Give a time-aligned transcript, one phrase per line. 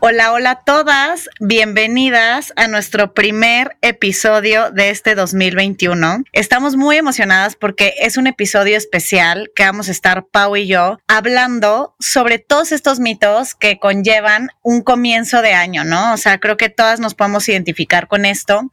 [0.00, 6.22] Hola, hola a todas, bienvenidas a nuestro primer episodio de este 2021.
[6.32, 11.00] Estamos muy emocionadas porque es un episodio especial que vamos a estar Pau y yo
[11.08, 16.12] hablando sobre todos estos mitos que conllevan un comienzo de año, ¿no?
[16.12, 18.70] O sea, creo que todas nos podemos identificar con esto,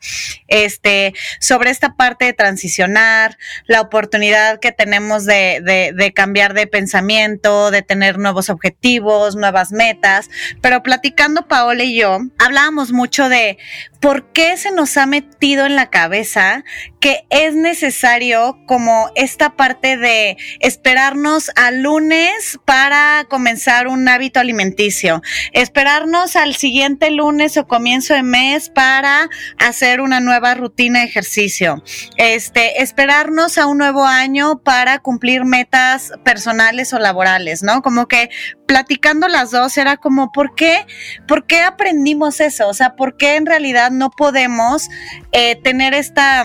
[0.47, 6.67] este, sobre esta parte de transicionar, la oportunidad que tenemos de, de, de cambiar de
[6.67, 10.29] pensamiento, de tener nuevos objetivos, nuevas metas,
[10.61, 13.57] pero platicamos platicando Paola y yo, hablábamos mucho de
[14.01, 16.63] por qué se nos ha metido en la cabeza
[16.99, 25.21] que es necesario como esta parte de esperarnos al lunes para comenzar un hábito alimenticio,
[25.53, 31.83] esperarnos al siguiente lunes o comienzo de mes para hacer una nueva rutina de ejercicio,
[32.17, 37.81] este, esperarnos a un nuevo año para cumplir metas personales o laborales, ¿no?
[37.81, 38.29] Como que
[38.67, 40.85] platicando las dos era como, ¿por qué?
[41.27, 42.67] ¿Por qué aprendimos eso?
[42.67, 44.89] O sea, ¿por qué en realidad no podemos
[45.31, 46.43] eh, tener esta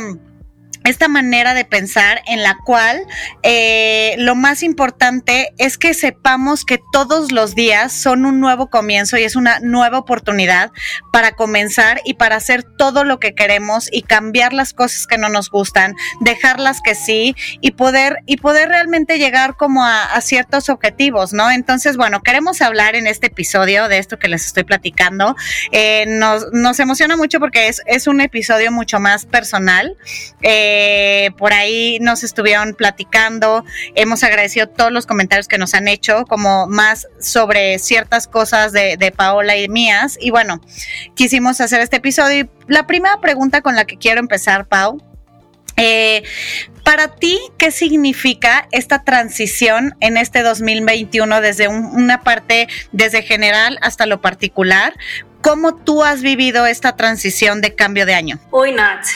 [0.91, 3.01] esta manera de pensar en la cual
[3.43, 9.17] eh, lo más importante es que sepamos que todos los días son un nuevo comienzo
[9.17, 10.73] y es una nueva oportunidad
[11.13, 15.29] para comenzar y para hacer todo lo que queremos y cambiar las cosas que no
[15.29, 21.33] nos gustan, dejarlas que sí y poder y poder realmente llegar como a, ciertos objetivos,
[21.33, 21.51] ¿no?
[21.51, 25.35] Entonces, bueno, queremos hablar en este episodio de esto que les estoy platicando.
[25.73, 29.97] Eh, nos, nos emociona mucho porque es, es un episodio mucho más personal.
[30.43, 33.65] Eh, eh, por ahí nos estuvieron platicando,
[33.95, 39.13] hemos agradecido todos los comentarios que nos han hecho, como más sobre ciertas cosas de,
[39.15, 40.17] Paola y mías.
[40.19, 40.61] Y bueno,
[41.15, 42.45] quisimos hacer este episodio.
[42.45, 45.03] Y la primera pregunta con la que quiero empezar, Pau,
[45.77, 46.23] eh,
[46.83, 54.07] para ti, ¿qué significa esta transición en este 2021 desde una parte, desde general hasta
[54.07, 54.95] lo particular?
[55.43, 58.39] ¿Cómo tú has vivido esta transición de cambio de año?
[58.51, 59.07] Uy, Nat.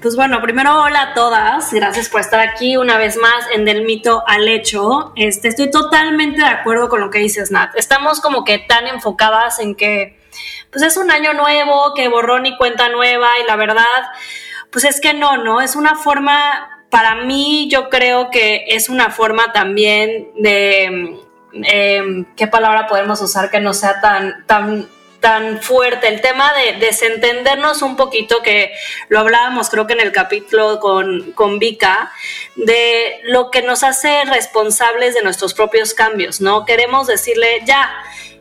[0.00, 1.72] Pues bueno, primero hola a todas.
[1.74, 5.12] Gracias por estar aquí una vez más en Del Mito al Hecho.
[5.14, 7.74] Este, estoy totalmente de acuerdo con lo que dices, Nat.
[7.76, 10.18] Estamos como que tan enfocadas en que
[10.70, 13.84] pues es un año nuevo, que borrón y cuenta nueva y la verdad,
[14.70, 15.60] pues es que no, ¿no?
[15.60, 21.20] Es una forma, para mí yo creo que es una forma también de...
[21.52, 24.88] Em, ¿Qué palabra podemos usar que no sea tan, tan
[25.24, 28.74] tan fuerte, el tema de desentendernos un poquito, que
[29.08, 32.12] lo hablábamos creo que en el capítulo con, con Vika,
[32.56, 36.66] de lo que nos hace responsables de nuestros propios cambios, ¿no?
[36.66, 37.90] Queremos decirle, ya,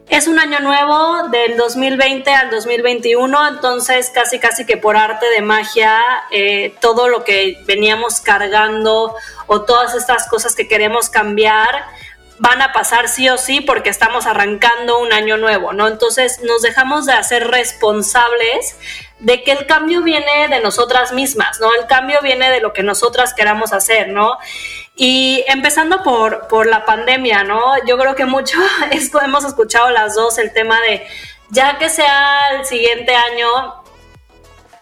[0.10, 5.42] es un año nuevo del 2020 al 2021, entonces casi casi que por arte de
[5.42, 5.98] magia,
[6.32, 9.16] eh, todo lo que veníamos cargando
[9.48, 11.86] o todas estas cosas que queremos cambiar,
[12.40, 15.88] van a pasar sí o sí porque estamos arrancando un año nuevo, ¿no?
[15.88, 18.78] Entonces nos dejamos de hacer responsables
[19.20, 21.74] de que el cambio viene de nosotras mismas, ¿no?
[21.80, 24.38] El cambio viene de lo que nosotras queramos hacer, ¿no?
[24.96, 27.74] Y empezando por, por la pandemia, ¿no?
[27.86, 28.58] Yo creo que mucho
[28.92, 31.06] esto hemos escuchado las dos el tema de
[31.50, 33.84] ya que sea el siguiente año,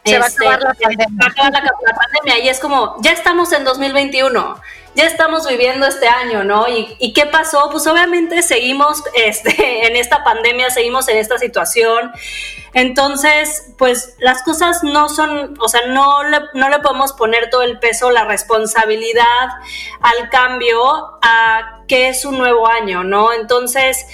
[0.06, 1.08] se va a este, acabar la pandemia.
[1.22, 4.62] Va a acabar la, la pandemia y es como, ya estamos en 2021
[4.94, 6.68] ya estamos viviendo este año, ¿no?
[6.68, 7.70] ¿Y, qué pasó?
[7.72, 12.12] Pues obviamente seguimos este, en esta pandemia, seguimos en esta situación.
[12.74, 17.64] Entonces, pues las cosas no son, o sea, no le, no le podemos poner todo
[17.64, 19.50] el peso, la responsabilidad
[20.02, 20.80] al cambio
[21.22, 23.34] a que es un nuevo año, ¿no?
[23.34, 24.06] Entonces,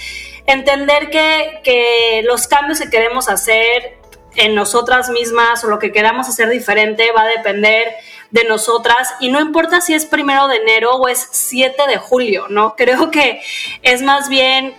[0.46, 3.98] entender que, que los cambios que queremos hacer
[4.34, 7.88] en nosotras mismas o lo que queramos hacer diferente va a depender
[8.30, 12.46] de nosotras y no importa si es primero de enero o es 7 de julio,
[12.48, 12.74] ¿no?
[12.76, 13.42] Creo que
[13.82, 14.74] es más bien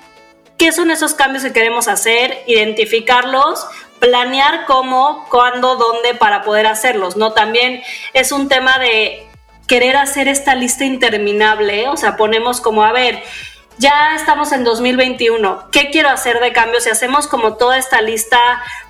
[0.57, 3.65] qué son esos cambios que queremos hacer, identificarlos,
[3.99, 7.33] planear cómo, cuándo, dónde para poder hacerlos, ¿no?
[7.33, 7.81] También
[8.13, 9.25] es un tema de
[9.67, 13.23] querer hacer esta lista interminable, o sea, ponemos como, a ver,
[13.79, 16.81] ya estamos en 2021, ¿qué quiero hacer de cambio?
[16.81, 18.37] Si hacemos como toda esta lista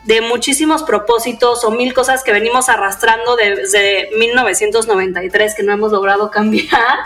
[0.04, 6.32] de muchísimos propósitos o mil cosas que venimos arrastrando desde 1993 que no hemos logrado
[6.32, 6.98] cambiar,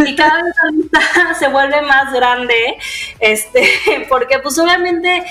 [0.00, 2.76] y cada vez la lista se vuelve más grande,
[3.20, 3.68] este,
[4.08, 5.24] porque pues obviamente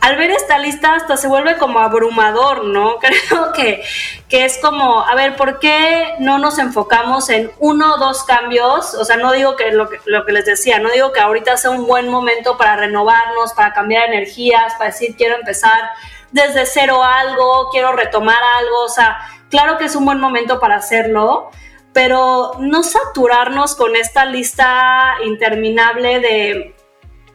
[0.00, 2.98] al ver esta lista hasta se vuelve como abrumador, ¿no?
[3.00, 3.82] Creo que,
[4.28, 8.94] que, es como, a ver, ¿por qué no nos enfocamos en uno o dos cambios?
[8.94, 11.56] O sea, no digo que lo, que lo que les decía, no digo que ahorita
[11.56, 15.90] sea un buen momento para renovarnos, para cambiar energías, para decir quiero empezar
[16.32, 19.18] desde cero algo, quiero retomar algo, o sea,
[19.48, 21.50] claro que es un buen momento para hacerlo,
[21.92, 26.75] pero no saturarnos con esta lista interminable de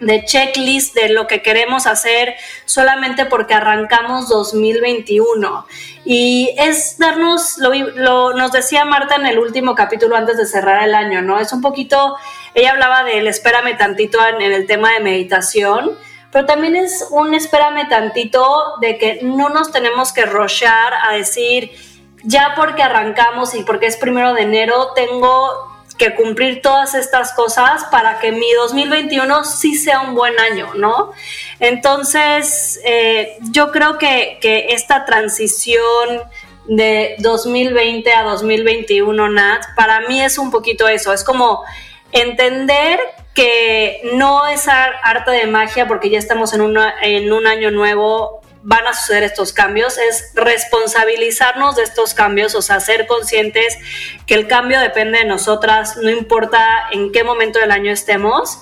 [0.01, 5.65] de checklist de lo que queremos hacer solamente porque arrancamos 2021.
[6.03, 10.95] Y es darnos, lo, nos decía Marta en el último capítulo antes de cerrar el
[10.95, 11.39] año, ¿no?
[11.39, 12.17] Es un poquito,
[12.55, 15.91] ella hablaba del espérame tantito en, el tema de meditación,
[16.31, 18.43] pero también es un espérame tantito
[18.81, 21.71] de que no nos tenemos que rochar a decir,
[22.23, 25.70] ya porque arrancamos y porque es primero de enero, tengo
[26.01, 31.11] que cumplir todas estas cosas para que mi 2021 sí sea un buen año, ¿no?
[31.59, 36.23] Entonces, eh, yo creo que, que, esta transición
[36.65, 41.63] de 2020 a 2021, Nat, para mí es un poquito eso, es como
[42.11, 42.99] entender
[43.35, 46.61] que no es arte de magia porque ya estamos en,
[47.03, 52.61] en un año nuevo van a suceder estos cambios, es responsabilizarnos de estos cambios, o
[52.61, 53.77] sea, ser conscientes
[54.27, 58.59] que el cambio depende de nosotras, no importa en qué momento del año estemos,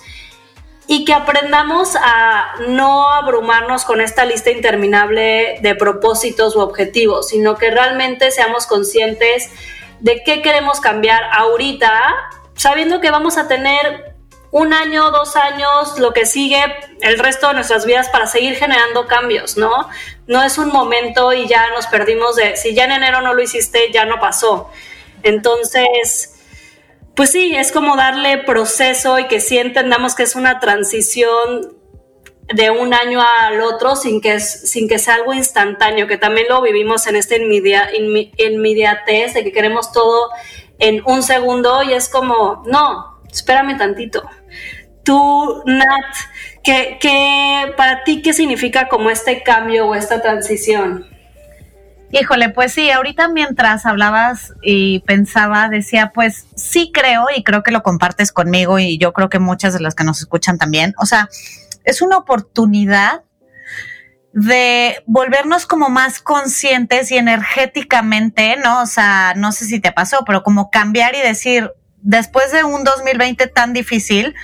[0.88, 7.58] y que aprendamos a no abrumarnos con esta lista interminable de propósitos u objetivos, sino
[7.58, 9.52] que realmente seamos conscientes
[10.00, 11.92] de qué queremos cambiar ahorita,
[12.56, 14.09] sabiendo que vamos a tener
[14.52, 16.64] un año, dos años, lo que sigue,
[17.02, 19.88] el resto de nuestras vidas para seguir generando cambios, ¿no?
[20.28, 23.44] No es un momento y ya nos perdimos de, si ya en enero no lo
[23.44, 24.70] hiciste, ya no pasó.
[25.22, 26.36] Entonces,
[27.16, 31.78] pues sí, es como darle proceso y que sí entendamos que es una transición
[32.52, 36.60] de un año al otro sin que, sin que sea algo instantáneo, que también lo
[36.64, 40.32] vivimos en este inmediatez de que queremos todo
[40.80, 44.28] en un segundo y es como, no, espérame tantito
[45.10, 46.16] Tú, Nat,
[46.64, 51.08] ¿qué, para ti qué significa como este cambio o esta transición?
[52.12, 57.72] Híjole, pues sí, ahorita mientras hablabas y pensaba, decía, pues sí creo y creo que
[57.72, 61.08] lo compartes conmigo y yo creo que muchas de las que nos escuchan también, o
[61.08, 61.28] sea,
[61.86, 63.24] es una oportunidad
[64.32, 68.84] de volvernos como más conscientes y energéticamente, ¿no?
[68.84, 71.72] O sea, no sé si te pasó, pero como cambiar y decir,
[72.04, 74.36] después de un 2020 tan difícil,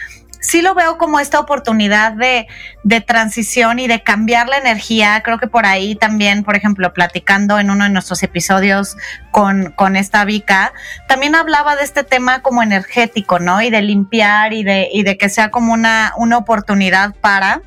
[0.46, 2.48] sí lo veo como esta oportunidad de,
[2.84, 5.22] de, transición y de cambiar la energía.
[5.24, 8.96] Creo que por ahí también, por ejemplo, platicando en uno de nuestros episodios
[9.32, 10.74] con, con esta Vika,
[11.08, 13.62] también hablaba de este tema como energético, ¿no?
[13.62, 17.62] Y de limpiar y de, y de que sea como una, una oportunidad para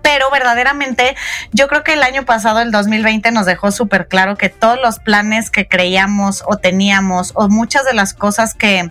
[0.00, 1.16] pero verdaderamente
[1.52, 4.98] yo creo que el año pasado, el 2020, nos dejó súper claro que todos los
[4.98, 8.88] planes que creíamos o teníamos o muchas de las cosas que,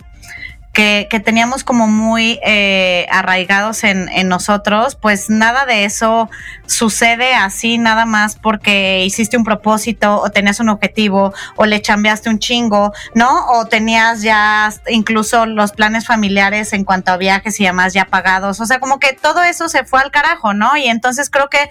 [0.72, 6.30] que, teníamos como muy eh, arraigados en, en, nosotros, pues nada de eso
[6.66, 12.30] sucede así nada más porque hiciste un propósito o tenías un objetivo o le chambeaste
[12.30, 13.46] un chingo, ¿no?
[13.50, 18.60] O tenías ya incluso los planes familiares en cuanto a viajes y demás ya pagados.
[18.60, 20.76] O sea, como que todo eso se fue al carajo, ¿no?
[20.78, 21.68] Y entonces creo que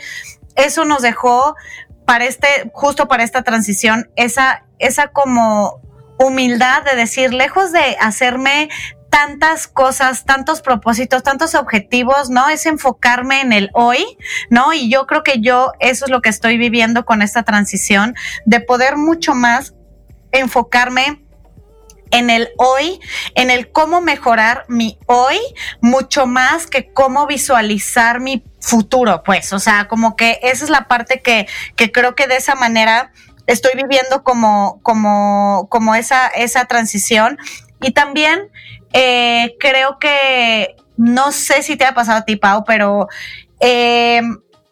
[0.56, 1.56] eso nos dejó
[2.06, 5.82] para este, justo para esta transición, esa, esa como
[6.22, 8.70] humildad de decir, lejos de hacerme
[9.10, 12.48] tantas cosas, tantos propósitos, tantos objetivos, ¿no?
[12.50, 14.06] Es enfocarme en el hoy,
[14.50, 14.74] ¿no?
[14.74, 18.62] Y yo creo que yo eso es lo que estoy viviendo con esta transición, de
[18.62, 19.74] poder mucho más
[20.32, 21.22] enfocarme
[22.12, 23.00] en el hoy,
[23.36, 25.38] en el cómo mejorar mi hoy,
[25.82, 30.88] mucho más que cómo visualizar mi futuro, pues, o sea, como que esa es la
[30.88, 33.12] parte que, que creo que de esa manera
[33.52, 37.38] estoy viviendo como, como, como esa, esa transición.
[37.82, 38.50] Y también
[38.94, 43.08] eh, creo que, no sé si te ha pasado a ti, Pau, pero
[43.60, 44.22] eh,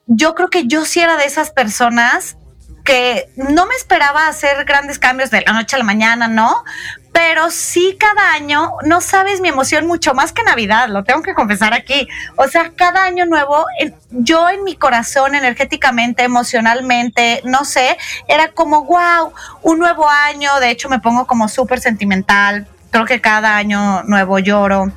[0.07, 2.37] yo creo que yo sí era de esas personas
[2.83, 6.63] que no me esperaba hacer grandes cambios de la noche a la mañana, ¿no?
[7.11, 11.33] Pero sí cada año, no sabes mi emoción mucho más que Navidad, lo tengo que
[11.33, 12.07] confesar aquí.
[12.35, 13.65] O sea, cada año nuevo,
[14.11, 17.97] yo en mi corazón, energéticamente, emocionalmente, no sé,
[18.27, 23.21] era como, wow, un nuevo año, de hecho me pongo como súper sentimental, creo que
[23.21, 24.91] cada año nuevo lloro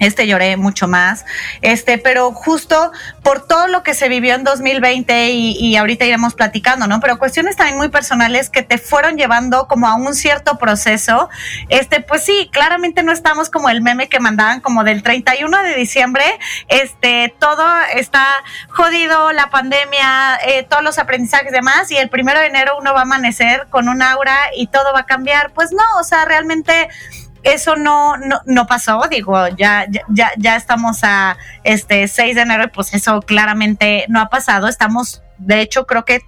[0.00, 1.24] este lloré mucho más,
[1.62, 6.34] este, pero justo por todo lo que se vivió en 2020 y, y, ahorita iremos
[6.34, 7.00] platicando, ¿no?
[7.00, 11.28] Pero cuestiones también muy personales que te fueron llevando como a un cierto proceso,
[11.68, 15.74] este, pues sí, claramente no estamos como el meme que mandaban como del 31 de
[15.74, 16.24] diciembre,
[16.68, 18.26] este, todo está
[18.68, 22.92] jodido, la pandemia, eh, todos los aprendizajes y demás, y el primero de enero uno
[22.92, 26.24] va a amanecer con un aura y todo va a cambiar, pues no, o sea,
[26.24, 26.88] realmente
[27.44, 32.70] eso no, no, no pasó, digo, ya, ya, ya estamos a este 6 de enero,
[32.72, 34.66] pues eso claramente no ha pasado.
[34.66, 36.20] Estamos, de hecho, creo que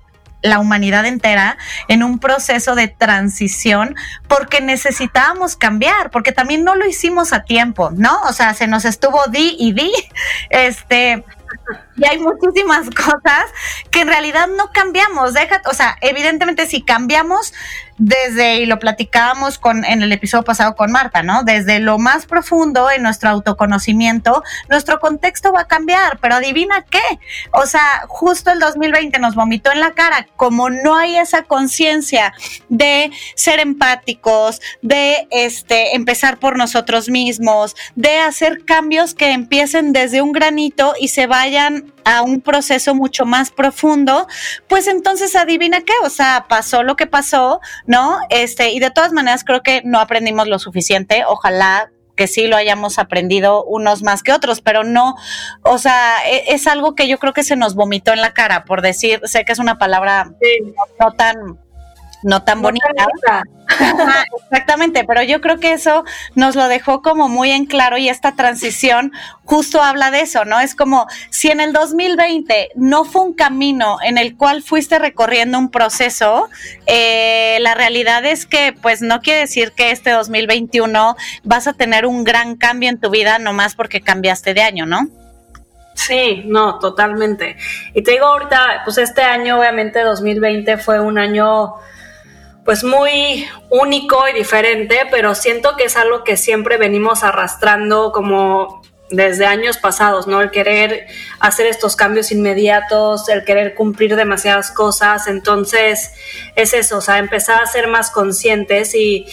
[0.42, 1.56] la humanidad entera
[1.88, 3.96] en un proceso de transición
[4.28, 8.20] porque necesitábamos cambiar, porque también no lo hicimos a tiempo, ¿no?
[8.22, 9.92] O sea, se nos estuvo di y di,
[10.50, 11.24] este,
[11.96, 13.44] y hay muchísimas cosas
[13.90, 15.34] que en realidad no cambiamos.
[15.34, 17.52] Deja, o sea, evidentemente si cambiamos
[17.98, 21.42] desde, y lo platicábamos con, en el episodio pasado con Marta, ¿no?
[21.44, 27.18] Desde lo más profundo en nuestro autoconocimiento, nuestro contexto va a cambiar, pero adivina qué.
[27.52, 32.32] O sea, justo el 2020 nos vomitó en la cara, como no hay esa conciencia
[32.68, 40.22] de ser empáticos, de este, empezar por nosotros mismos, de hacer cambios que empiecen desde
[40.22, 44.28] un granito y se vayan a un proceso mucho más profundo,
[44.68, 48.18] pues entonces adivina qué, o sea, pasó lo que pasó, ¿no?
[48.30, 52.56] Este, y de todas maneras creo que no aprendimos lo suficiente, ojalá que sí lo
[52.56, 55.16] hayamos aprendido unos más que otros, pero no,
[55.62, 58.64] o sea, e, es, algo que yo creo que se nos vomitó en la cara,
[58.64, 60.32] por decir, sé que es una palabra
[61.00, 61.58] no tan
[62.26, 62.88] no tan bonita.
[64.50, 66.04] exactamente, pero yo creo que eso
[66.34, 69.12] nos lo dejó como muy en claro y esta transición
[69.44, 70.58] justo habla de eso, ¿no?
[70.58, 75.56] Es como si en el 2020 no fue un camino en el cual fuiste recorriendo
[75.56, 76.48] un proceso,
[76.86, 82.06] eh, la realidad es que pues no quiere decir que este 2021 vas a tener
[82.06, 85.08] un gran cambio en tu vida nomás porque cambiaste de año, ¿no?
[85.94, 87.56] Sí, no, totalmente.
[87.94, 91.74] Y te digo ahorita, pues este año, obviamente 2020 fue un año
[92.66, 98.82] pues muy único y diferente, pero siento que es algo que siempre venimos arrastrando como
[99.08, 100.40] desde años pasados, ¿no?
[100.40, 101.06] El querer
[101.38, 106.10] hacer estos cambios inmediatos, el querer cumplir demasiadas cosas, entonces
[106.56, 109.24] es eso, o sea, empezar a ser más conscientes y,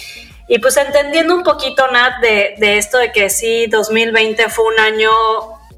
[0.48, 4.80] y pues entendiendo un poquito, Nat, de, de esto de que sí, 2020 fue un
[4.80, 5.10] año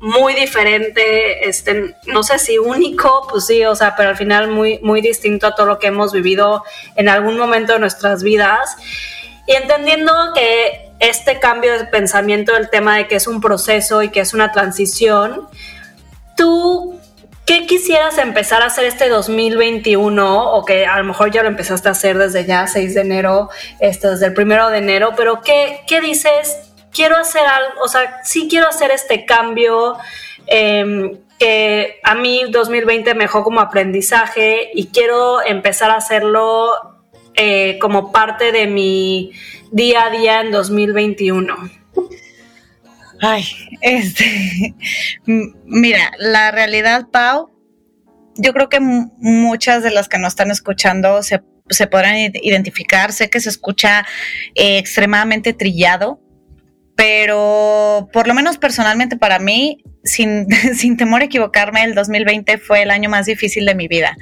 [0.05, 4.77] muy diferente, este, no sé si único, pues sí, o sea, pero al final muy,
[4.83, 6.63] muy distinto a todo lo que hemos vivido
[6.95, 8.77] en algún momento de nuestras vidas.
[9.47, 14.09] Y entendiendo que este cambio de pensamiento del tema de que es un proceso y
[14.09, 15.47] que es una transición,
[16.37, 16.99] tú,
[17.47, 20.51] ¿qué quisieras empezar a hacer este 2021?
[20.51, 23.49] O que a lo mejor ya lo empezaste a hacer desde ya, 6 de enero,
[23.79, 26.64] este, desde el 1 de enero, pero ¿qué, qué dices?
[26.95, 29.97] Quiero hacer algo, o sea, sí quiero hacer este cambio
[30.47, 36.71] em, que a mí 2020 me dejó como aprendizaje y quiero empezar a hacerlo
[37.35, 39.31] eh, como parte de mi
[39.71, 41.55] día a día en 2021.
[43.21, 43.45] Ay,
[43.81, 44.73] este,
[45.25, 47.51] mira, la realidad, Pau,
[48.37, 51.39] yo creo que muchas de las que nos están escuchando se,
[51.87, 53.11] podrán identificar.
[53.11, 54.05] Sé que se escucha
[54.55, 56.19] eh, extremadamente trillado,
[56.95, 62.83] pero por lo menos personalmente para mí, sin, sin, temor a equivocarme, el 2020 fue
[62.83, 64.15] el año más difícil de mi vida.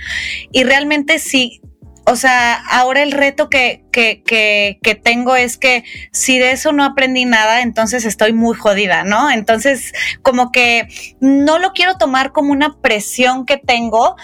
[0.51, 1.61] Y realmente sí,
[2.05, 6.73] o sea, ahora el reto que, que, que, que, tengo es que si de eso
[6.73, 9.31] no aprendí nada, entonces estoy muy jodida, ¿no?
[9.31, 10.87] Entonces, como que
[11.21, 14.17] no lo quiero tomar como una presión que tengo,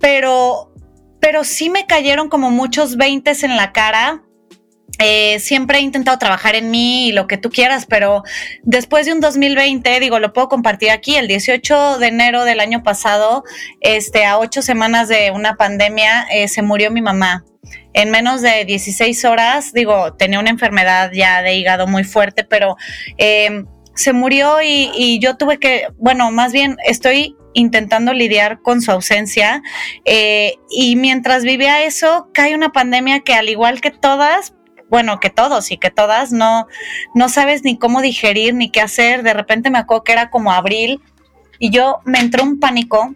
[0.00, 0.72] pero,
[1.20, 4.22] pero sí me cayeron como muchos veintes en la cara
[4.98, 8.24] eh, siempre he intentado trabajar en mí y lo que tú quieras, pero
[8.62, 12.82] después de un 2020, digo, lo puedo compartir aquí, el 18 de enero del año
[12.82, 13.44] pasado,
[13.80, 17.44] este, a ocho semanas de una pandemia, eh, se murió mi mamá.
[17.92, 22.76] En menos de 16 horas, digo, tenía una enfermedad ya de hígado muy fuerte, pero
[23.18, 28.92] em, se murió y, yo tuve que, bueno, más bien estoy intentando lidiar con su
[28.92, 29.62] ausencia.
[30.04, 34.54] Eh, y mientras vivía eso, cae una pandemia que al igual que todas,
[34.88, 36.66] bueno, que todos y que todas no,
[37.14, 39.22] no sabes ni cómo digerir ni qué hacer.
[39.22, 41.00] De repente me acuerdo que era como abril
[41.58, 43.14] y yo me entró un pánico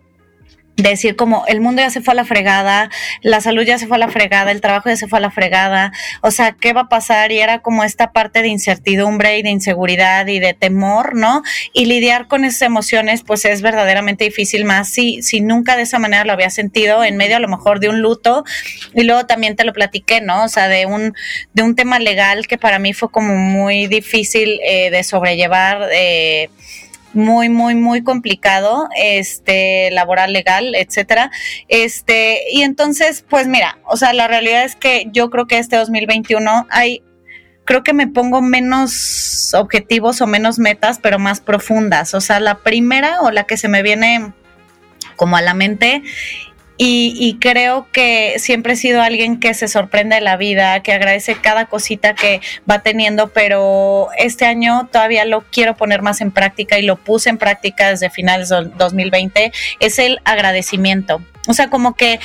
[0.76, 3.96] decir como el mundo ya se fue a la fregada, la salud ya se fue
[3.96, 6.82] a la fregada, el trabajo ya se fue a la fregada, o sea, ¿qué va
[6.82, 7.30] a pasar?
[7.30, 11.42] Y era como esta parte de incertidumbre y de inseguridad y de temor, ¿no?
[11.72, 15.98] Y lidiar con esas emociones pues es verdaderamente difícil más si, si nunca de esa
[15.98, 18.44] manera lo había sentido en medio a lo mejor de un luto
[18.94, 20.44] y luego también te lo platiqué, ¿no?
[20.44, 21.14] O sea, de un,
[21.52, 25.88] de un tema legal que para mí fue como muy difícil eh, de sobrellevar.
[25.92, 26.50] Eh,
[27.14, 31.30] muy, muy, muy complicado, este, laboral, legal, etcétera.
[31.68, 35.76] Este, y entonces, pues mira, o sea, la realidad es que yo creo que este
[35.76, 37.02] 2021 hay,
[37.64, 42.14] creo que me pongo menos objetivos o menos metas, pero más profundas.
[42.14, 44.32] O sea, la primera o la que se me viene
[45.16, 46.02] como a la mente
[46.78, 51.36] y, creo que siempre he sido alguien que se sorprende de la vida, que agradece
[51.36, 56.78] cada cosita que va teniendo, pero este año todavía lo quiero poner más en práctica
[56.78, 61.22] y lo puse en práctica desde finales del 2020, es el agradecimiento.
[61.48, 62.20] O sea, como que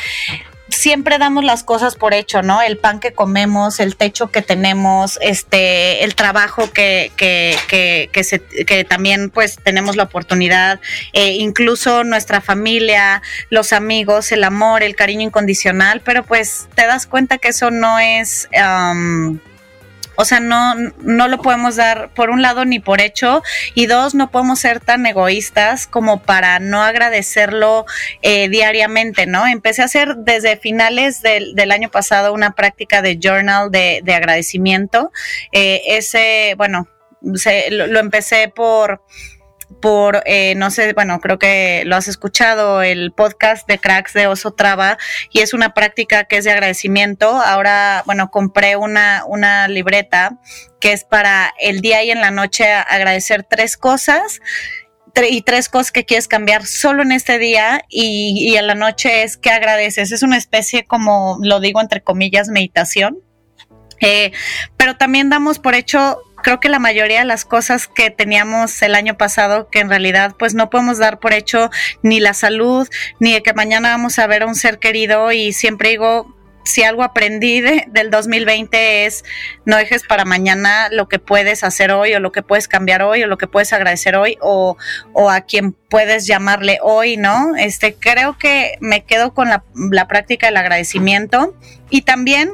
[0.69, 2.62] siempre damos las cosas por hecho, ¿no?
[2.62, 8.24] El pan que comemos, el techo que tenemos, este, el trabajo que, que, que, que,
[8.24, 10.79] se, que también pues tenemos la oportunidad,
[11.13, 17.07] eh, incluso nuestra familia, los amigos, el amor, el cariño incondicional, pero pues te das
[17.07, 18.47] cuenta que eso no es...
[20.17, 23.43] O sea, no, no lo podemos dar por un lado ni por hecho
[23.75, 27.86] y dos, no podemos ser tan egoístas como para no agradecerlo
[28.24, 29.45] eh, diariamente, ¿no?
[29.45, 34.13] Empecé a hacer desde finales del, del año pasado una práctica de journal de, de
[34.15, 35.12] agradecimiento.
[35.51, 36.88] Eh, ese, bueno,
[37.36, 39.03] se, lo, lo empecé por
[39.81, 44.27] por, eh, no sé, bueno, creo que lo has escuchado, el podcast de cracks de
[44.27, 44.98] Oso Traba,
[45.31, 47.29] y es una práctica que es de agradecimiento.
[47.29, 50.39] Ahora, bueno, compré una, una libreta
[50.79, 54.41] que es para el día y en la noche agradecer tres cosas
[55.29, 59.24] y tres cosas que quieres cambiar solo en este día y, y en la noche
[59.24, 60.12] es que agradeces.
[60.12, 63.17] Es una especie como, lo digo entre comillas, meditación.
[64.00, 64.31] Eh,
[64.77, 68.95] pero también damos por hecho creo que la mayoría de las cosas que teníamos el
[68.95, 71.69] año pasado, que en realidad pues no podemos dar por hecho
[72.03, 72.87] ni la salud,
[73.19, 76.83] ni de que mañana vamos a ver a un ser querido y siempre digo, si
[76.83, 79.25] algo aprendí del 2020 es
[79.65, 83.23] no dejes para mañana lo que puedes hacer hoy o lo que puedes cambiar hoy
[83.23, 84.77] o lo que puedes agradecer hoy o,
[85.11, 87.57] o a quien puedes llamarle hoy, ¿no?
[87.57, 91.57] Este, creo que me quedo con la, la práctica del agradecimiento
[91.89, 92.53] y también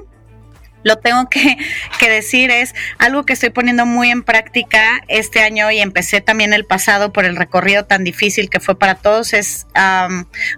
[0.84, 1.28] lo tengo
[2.00, 6.54] que, decir, es algo que estoy poniendo muy en práctica este año y empecé también
[6.54, 9.66] el pasado por el recorrido tan difícil que fue para todos, es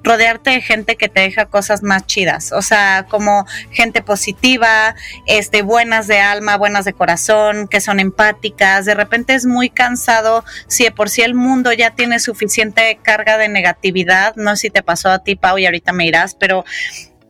[0.03, 4.95] rodearte de gente que te deja cosas más chidas, o sea, como gente positiva,
[5.27, 10.43] este, buenas de alma, buenas de corazón, que son empáticas, de repente es muy cansado,
[10.67, 14.69] si de por sí el mundo ya tiene suficiente carga de negatividad, no sé si
[14.71, 16.65] te pasó a ti, Pau, y ahorita me irás, pero...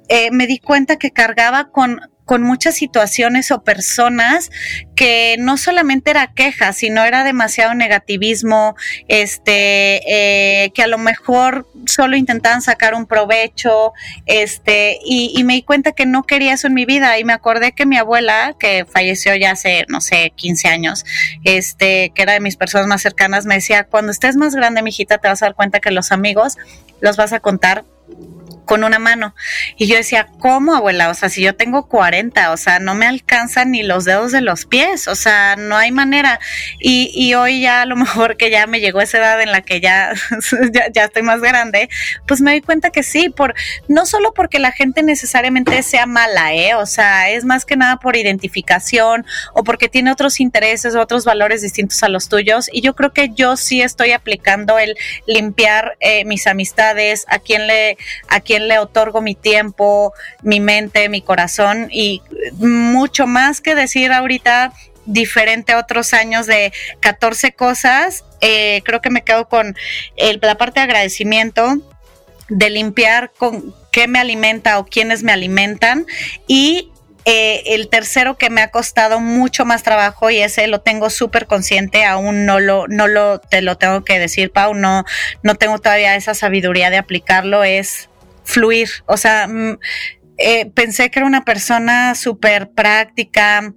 [0.07, 4.49] Eh, me di cuenta que cargaba con con muchas situaciones o personas
[4.95, 8.75] que no solamente era queja, sino era demasiado negativismo,
[9.07, 13.93] este, eh, que a lo mejor solo intentaban sacar un provecho,
[14.25, 17.19] este, y, y, me di cuenta que no quería eso en mi vida.
[17.19, 21.05] Y me acordé que mi abuela, que falleció ya hace, no sé, 15 años,
[21.43, 25.19] este, que era de mis personas más cercanas, me decía, cuando estés más grande, mijita,
[25.19, 26.57] te vas a dar cuenta que los amigos
[27.01, 27.83] los vas a contar
[28.65, 29.35] con una mano.
[29.77, 31.09] Y yo decía, ¿cómo, abuela?
[31.09, 34.41] O sea, si yo tengo 40, o sea, no me alcanzan ni los dedos de
[34.41, 36.39] los pies, o sea, no hay manera.
[36.79, 39.61] Y, y hoy ya a lo mejor que ya me llegó esa edad en la
[39.61, 40.13] que ya,
[40.93, 41.89] ya, estoy más grande,
[42.27, 43.53] pues me doy cuenta que sí, por,
[43.87, 46.75] no solo porque la gente necesariamente sea mala, ¿eh?
[46.75, 51.61] O sea, es más que nada por identificación o porque tiene otros intereses, otros valores
[51.61, 52.69] distintos a los tuyos.
[52.71, 54.95] Y yo creo que yo sí estoy aplicando el
[55.27, 57.97] limpiar eh, mis amistades, a quien le,
[58.27, 62.21] a quien le otorgo mi tiempo, mi mente, mi corazón y
[62.53, 64.71] mucho más que decir ahorita
[65.05, 69.75] diferente a otros años de 14 cosas, eh, creo que me quedo con
[70.41, 71.79] la parte de agradecimiento,
[72.47, 76.05] de limpiar con qué me alimenta o quiénes me alimentan
[76.47, 76.93] y
[77.25, 81.45] eh, el tercero que me ha costado mucho más trabajo y ese lo tengo súper
[81.45, 85.03] consciente, aún no lo, no lo, te lo tengo que decir, Pau, no,
[85.43, 88.09] no tengo todavía esa sabiduría de aplicarlo, es
[88.45, 88.89] fluir.
[89.05, 89.77] O sea, mm,
[90.37, 93.73] eh, pensé que era una persona súper práctica,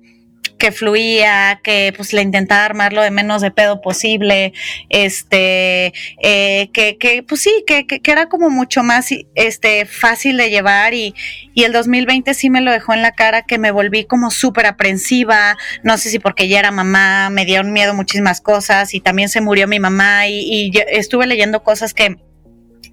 [0.59, 4.53] que fluía, que pues le intentaba armar lo de menos de pedo posible,
[4.89, 10.51] este, eh, que, que, pues sí, que, que, era como mucho más este, fácil de
[10.51, 11.15] llevar y,
[11.55, 14.67] y el 2020 sí me lo dejó en la cara que me volví como súper
[14.67, 19.29] aprensiva, no sé si porque ya era mamá, me dieron miedo muchísimas cosas y también
[19.29, 22.17] se murió mi mamá y, y estuve leyendo cosas que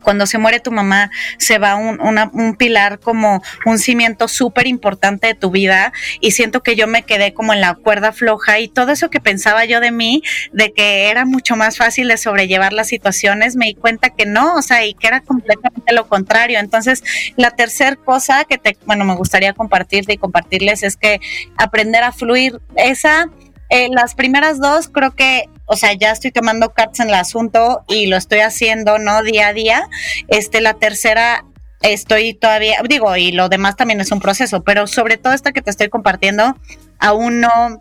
[0.05, 5.27] cuando se muere tu mamá, se va un, un pilar como un cimiento súper importante
[5.27, 5.91] de tu vida
[6.21, 9.19] y siento que yo me quedé como en la cuerda floja y todo eso que
[9.19, 10.21] pensaba yo de mí,
[10.53, 14.55] de que era mucho más fácil de sobrellevar las situaciones, me di cuenta que no,
[14.55, 16.59] o sea, y que era completamente lo contrario.
[16.59, 17.03] Entonces,
[17.35, 21.19] la tercera cosa que te, bueno, me gustaría compartirte y compartirles es que
[21.57, 23.29] aprender a fluir, esa
[23.69, 27.83] eh, las primeras dos creo que, o sea, ya estoy tomando cartas en el asunto
[27.87, 29.23] y lo estoy haciendo, ¿no?
[29.23, 29.87] Día a día.
[30.27, 31.45] Este, la tercera
[31.81, 35.61] estoy todavía, digo, y lo demás también es un proceso, pero sobre todo esta que
[35.61, 36.55] te estoy compartiendo,
[36.99, 37.79] aún no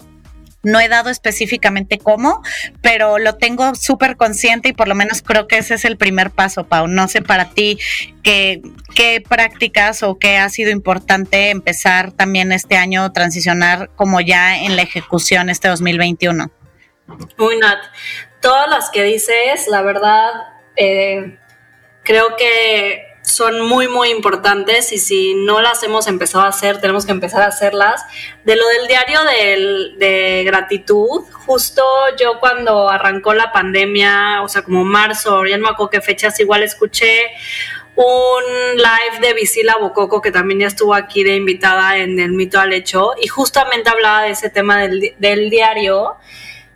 [0.65, 2.43] no he dado específicamente cómo,
[2.81, 6.31] pero lo tengo súper consciente y por lo menos creo que ese es el primer
[6.31, 6.89] paso, Pau.
[6.89, 7.79] No sé para ti
[8.23, 8.63] qué,
[8.95, 14.75] qué prácticas o qué ha sido importante empezar también este año, transicionar como ya en
[14.77, 16.51] la ejecución este 2021.
[17.37, 17.79] Muy Nat.
[18.41, 20.31] Todas las que dices, la verdad,
[20.77, 21.39] eh,
[22.03, 27.07] creo que son muy, muy importantes y si no las hemos empezado a hacer, tenemos
[27.07, 28.05] que empezar a hacerlas.
[28.45, 29.21] De lo del diario
[29.97, 31.83] de gratitud, justo
[32.19, 36.39] yo cuando arrancó la pandemia, o sea, como marzo, ya no me acuerdo qué fechas,
[36.39, 37.31] igual escuché
[37.97, 42.61] un live de Visila Bococo, que también ya estuvo aquí de invitada en el Mito
[42.61, 46.17] al Hecho, y justamente hablaba de ese tema del, del diario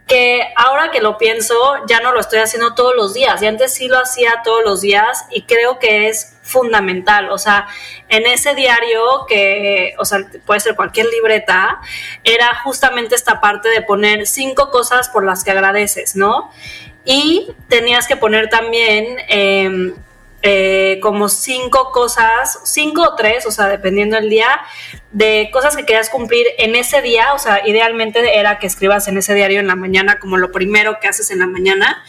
[0.09, 1.55] que ahora que lo pienso,
[1.87, 3.41] ya no lo estoy haciendo todos los días.
[3.43, 7.31] Y antes sí lo hacía todos los días y creo que es fundamental.
[7.31, 7.69] O sea,
[8.09, 11.81] en ese diario, que, o sea, puede ser cualquier libreta,
[12.25, 16.51] era justamente esta parte de poner cinco cosas por las que agradeces, ¿no?
[17.05, 19.95] Y tenías que poner también em,
[20.43, 24.61] eh, como cinco cosas, cinco o tres, o sea, dependiendo del día,
[25.11, 29.19] de cosas que querías cumplir en ese día, o sea, idealmente era que escribas en
[29.19, 32.05] ese diario en la mañana como lo primero que haces en la mañana,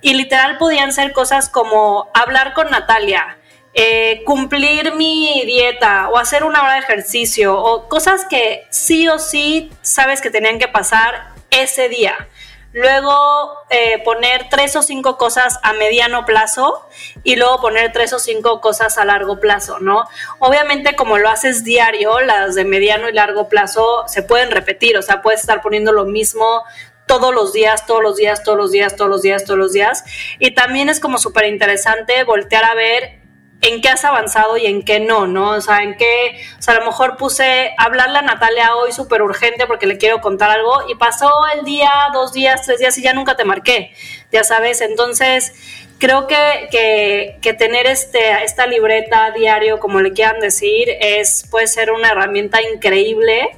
[0.00, 3.38] y literal podían ser cosas como hablar con Natalia,
[3.74, 9.20] eh, cumplir mi dieta o hacer una hora de ejercicio o cosas que sí o
[9.20, 12.28] sí sabes que tenían que pasar ese día.
[12.72, 16.86] Luego eh, poner tres o cinco cosas a mediano plazo
[17.24, 20.04] y luego poner tres o cinco cosas a largo plazo, ¿no?
[20.38, 25.02] Obviamente como lo haces diario, las de mediano y largo plazo se pueden repetir, o
[25.02, 26.64] sea, puedes estar poniendo lo mismo
[27.06, 30.04] todos los días, todos los días, todos los días, todos los días, todos los días.
[30.38, 33.17] Y también es como súper interesante voltear a ver
[33.60, 35.50] en qué has avanzado y en qué no, ¿no?
[35.50, 39.22] O sea, en qué, o sea, a lo mejor puse hablarle a Natalia hoy súper
[39.22, 43.02] urgente porque le quiero contar algo y pasó el día, dos días, tres días y
[43.02, 43.92] ya nunca te marqué,
[44.30, 45.52] ya sabes, entonces
[45.98, 51.66] creo que, que, que tener este, esta libreta diario, como le quieran decir, es, puede
[51.66, 53.56] ser una herramienta increíble,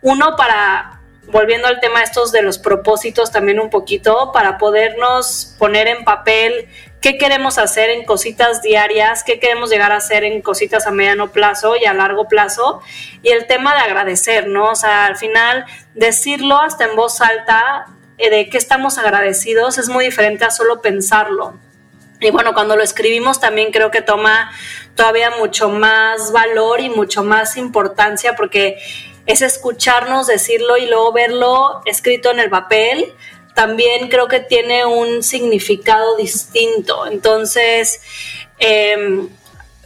[0.00, 5.88] uno para, volviendo al tema estos de los propósitos también un poquito, para podernos poner
[5.88, 6.68] en papel
[7.00, 11.32] qué queremos hacer en cositas diarias, qué queremos llegar a hacer en cositas a mediano
[11.32, 12.82] plazo y a largo plazo.
[13.22, 14.70] Y el tema de agradecer, ¿no?
[14.70, 17.86] O sea, al final decirlo hasta en voz alta
[18.18, 21.54] eh, de qué estamos agradecidos es muy diferente a solo pensarlo.
[22.20, 24.50] Y bueno, cuando lo escribimos también creo que toma
[24.94, 28.76] todavía mucho más valor y mucho más importancia porque
[29.24, 33.14] es escucharnos decirlo y luego verlo escrito en el papel
[33.60, 37.04] también creo que tiene un significado distinto.
[37.06, 38.00] Entonces,
[38.58, 39.28] em,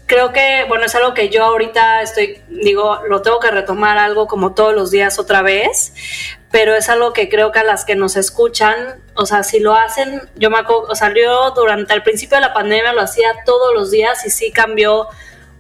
[0.06, 4.28] creo que, bueno, es algo que yo ahorita estoy, digo, lo tengo que retomar algo
[4.28, 5.92] como todos los días otra vez,
[6.52, 9.74] pero es algo que creo que a las que nos escuchan, o sea, si lo
[9.74, 13.34] hacen, yo me acuerdo, o sea, yo durante el principio de la pandemia lo hacía
[13.44, 15.08] todos los días y sí cambió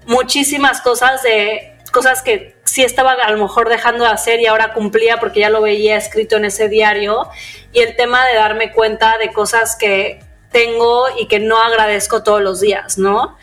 [0.06, 4.72] muchísimas cosas de cosas que sí estaba a lo mejor dejando de hacer y ahora
[4.72, 7.28] cumplía porque ya lo veía escrito en ese diario.
[7.72, 10.18] Y el tema de darme cuenta de cosas que
[10.50, 13.38] tengo y que no agradezco todos los días, ¿no?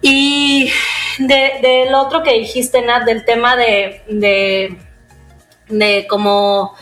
[0.00, 0.72] Y
[1.18, 4.76] del otro que dijiste, Nat, del tema de, de,
[5.68, 6.74] de como,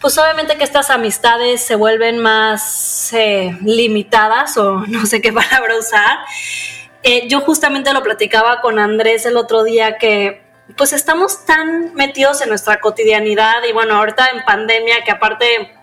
[0.00, 5.78] pues obviamente que estas amistades se vuelven más eh, limitadas o no sé qué palabra
[5.78, 6.18] usar.
[7.04, 12.40] Eh, yo justamente lo platicaba con Andrés el otro día que pues estamos tan metidos
[12.42, 15.74] en nuestra cotidianidad y bueno, ahorita en pandemia que aparte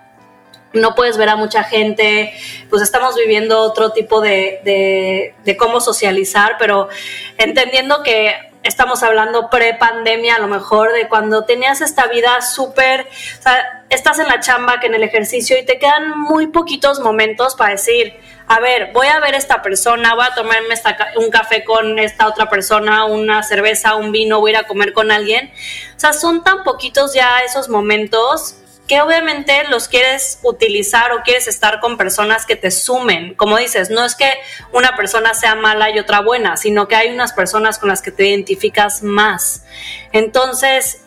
[0.73, 2.33] no puedes ver a mucha gente,
[2.69, 6.89] pues estamos viviendo otro tipo de, de cómo socializar, pero
[7.37, 13.41] entendiendo que estamos hablando pre-pandemia, a lo mejor, de cuando tenías esta vida súper, o
[13.41, 17.55] sea, estás en la chamba, que en el ejercicio, y te quedan muy poquitos momentos
[17.55, 20.75] para decir, a ver, voy a ver esta persona, voy a tomarme
[21.15, 24.93] un café con esta otra persona, una cerveza, un vino, voy a ir a comer
[24.93, 25.51] con alguien.
[25.95, 31.47] O sea, son tan poquitos ya esos momentos que obviamente los quieres utilizar o quieres
[31.47, 33.33] estar con personas que te sumen.
[33.33, 34.31] Como dices, no es que
[34.71, 38.11] una persona sea mala y otra buena, sino que hay unas personas con las que
[38.11, 39.65] te identificas más.
[40.11, 41.01] Entonces,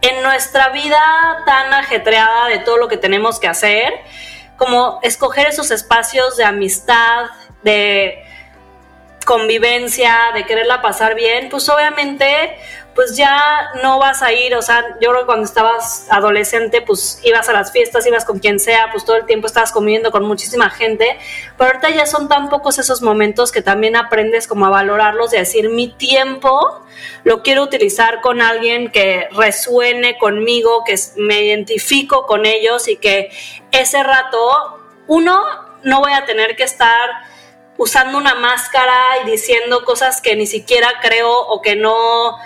[0.00, 1.00] en nuestra vida
[1.46, 3.92] tan ajetreada de todo lo que tenemos que hacer,
[4.56, 7.26] como escoger esos espacios de amistad,
[7.62, 8.22] de
[9.24, 12.56] convivencia, de quererla pasar bien, pues obviamente
[12.94, 17.20] pues ya no vas a ir, o sea, yo creo que cuando estabas adolescente, pues
[17.24, 20.24] ibas a las fiestas, ibas con quien sea, pues todo el tiempo estabas comiendo con
[20.24, 21.18] muchísima gente,
[21.58, 25.36] pero ahorita ya son tan pocos esos momentos que también aprendes como a valorarlos y
[25.36, 26.84] a decir, mi tiempo
[27.24, 33.30] lo quiero utilizar con alguien que resuene conmigo, que me identifico con ellos y que
[33.72, 34.78] ese rato,
[35.08, 35.42] uno,
[35.82, 37.10] no voy a tener que estar
[37.76, 42.36] usando una máscara y diciendo cosas que ni siquiera creo o que no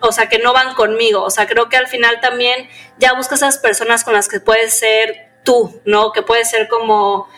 [0.00, 1.22] o sea, que no van conmigo.
[1.22, 2.68] O sea, creo que al final también
[2.98, 6.12] ya buscas esas personas con las que puedes ser tú, ¿no?
[6.12, 7.28] Que puedes ser como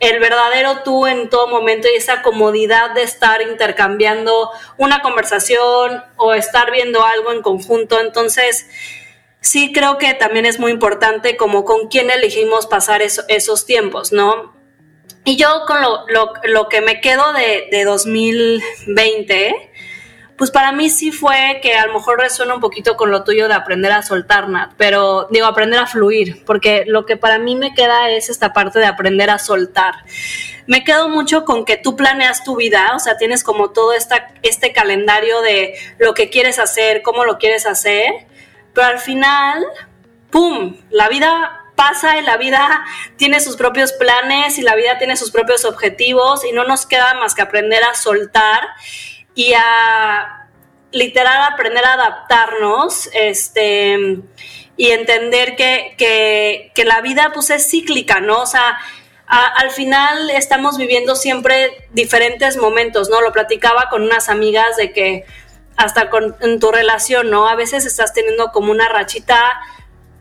[0.00, 6.34] el verdadero tú en todo momento y esa comodidad de estar intercambiando una conversación o
[6.34, 8.00] estar viendo algo en conjunto.
[8.00, 8.66] Entonces,
[9.40, 14.56] sí creo que también es muy importante como con quién elegimos pasar esos tiempos, ¿no?
[15.24, 16.04] Y yo con lo,
[16.44, 19.72] lo, que me quedo de, de 2020
[20.38, 23.48] pues para mí sí fue que a lo mejor resuena un poquito con lo tuyo
[23.48, 27.56] de aprender a soltar, Nat, pero digo, aprender a fluir, porque lo que para mí
[27.56, 29.96] me queda es esta parte de aprender a soltar.
[30.68, 34.32] Me quedo mucho con que tú planeas tu vida, o sea, tienes como todo esta,
[34.42, 38.08] este calendario de lo que quieres hacer, cómo lo quieres hacer,
[38.74, 39.64] pero al final,
[40.30, 42.84] ¡pum!, la vida pasa y la vida
[43.16, 47.14] tiene sus propios planes y la vida tiene sus propios objetivos y no nos queda
[47.14, 48.68] más que aprender a soltar
[49.38, 50.48] y a
[50.90, 54.18] literal aprender a adaptarnos, este,
[54.76, 58.40] y entender que, la vida pues es cíclica, ¿no?
[58.40, 58.80] O sea,
[59.28, 63.20] al final estamos viviendo siempre diferentes momentos, ¿no?
[63.20, 65.24] Lo platicaba con unas amigas de que
[65.76, 67.46] hasta con, en tu relación, ¿no?
[67.46, 69.60] A veces estás teniendo como una rachita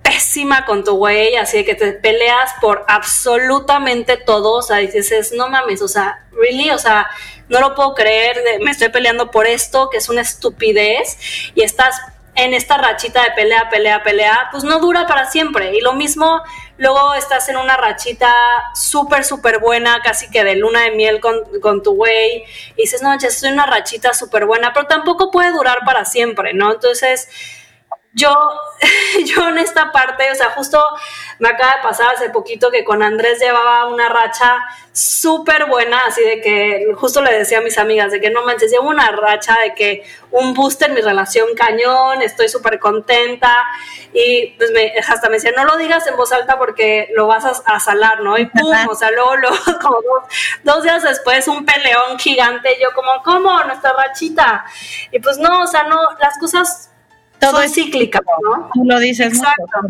[0.08, 5.50] pésima con tu güey, así que te peleas por absolutamente todo, o sea, dices, no
[5.50, 7.10] mames, o sea, really, o sea,
[7.50, 11.18] no lo puedo creer, me estoy peleando por esto, que es una estupidez,
[11.56, 12.00] y estás
[12.36, 15.76] en esta rachita de pelea, pelea, pelea, pues no dura para siempre.
[15.76, 16.40] Y lo mismo,
[16.78, 18.32] luego estás en una rachita
[18.76, 23.02] súper, súper buena, casi que de luna de miel con, con tu güey, y dices,
[23.02, 26.72] no, ya estoy en una rachita súper buena, pero tampoco puede durar para siempre, ¿no?
[26.72, 27.28] Entonces,
[28.14, 28.34] yo,
[29.26, 30.84] yo en esta parte, o sea, justo
[31.40, 34.58] me acaba de pasar hace poquito que con Andrés llevaba una racha
[34.92, 38.72] súper buena, así de que justo le decía a mis amigas de que no manches,
[38.72, 43.56] llevo una racha de que un boost en mi relación cañón, estoy súper contenta
[44.14, 47.46] y pues me, hasta me decía, no lo digas en voz alta porque lo vas
[47.46, 48.38] a, salar, ¿no?
[48.38, 50.00] Y pum, o sea, luego, luego como
[50.64, 53.64] dos, días después un peleón gigante, yo como, ¿cómo?
[53.64, 54.66] Nuestra rachita.
[55.12, 56.87] Y pues no, o sea, no, las cosas
[57.40, 58.70] todo es cíclica, ¿no?
[58.74, 59.28] Tú lo dices.
[59.34, 59.90] Exacto.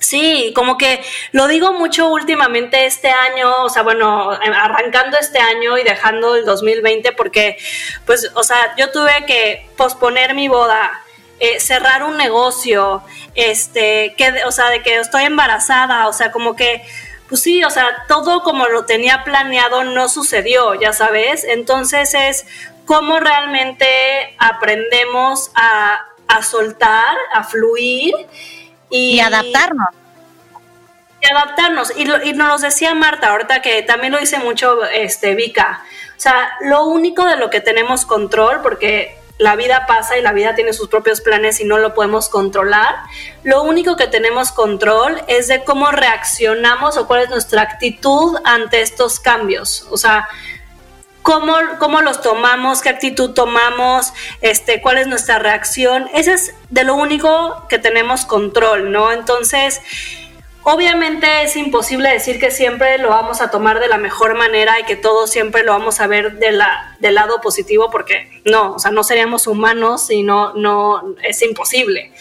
[0.00, 1.02] Sí, como que
[1.32, 6.44] lo digo mucho últimamente este año, o sea, bueno, arrancando este año y dejando el
[6.44, 7.58] 2020 porque,
[8.06, 11.02] pues, o sea, yo tuve que posponer mi boda,
[11.40, 13.02] eh, cerrar un negocio,
[13.34, 16.82] este, que, o sea, de que estoy embarazada, o sea, como que,
[17.28, 22.46] pues sí, o sea, todo como lo tenía planeado no sucedió, ya sabes, entonces es
[22.86, 28.14] cómo realmente aprendemos a a soltar, a fluir
[28.90, 29.88] y, adaptarnos.
[31.20, 31.92] Y adaptarnos.
[31.96, 35.82] Y, y, nos lo decía Marta, ahorita que también lo dice mucho este, Vika.
[36.16, 40.32] O sea, lo único de lo que tenemos control, porque la vida pasa y la
[40.32, 42.96] vida tiene sus propios planes y no lo podemos controlar.
[43.44, 48.82] Lo único que tenemos control es de cómo reaccionamos o cuál es nuestra actitud ante
[48.82, 49.86] estos cambios.
[49.90, 50.28] O sea,
[51.28, 56.08] cómo, cómo los tomamos, qué actitud tomamos, este, cuál es nuestra reacción.
[56.14, 59.12] Ese es de lo único que tenemos control, ¿no?
[59.12, 59.82] Entonces,
[60.64, 64.82] Obviamente es imposible decir que siempre lo vamos a tomar de la mejor manera y
[64.82, 69.02] que todo siempre lo vamos a ver del lado positivo porque no, o sea, no
[69.02, 72.12] seríamos humanos y no, no, es imposible.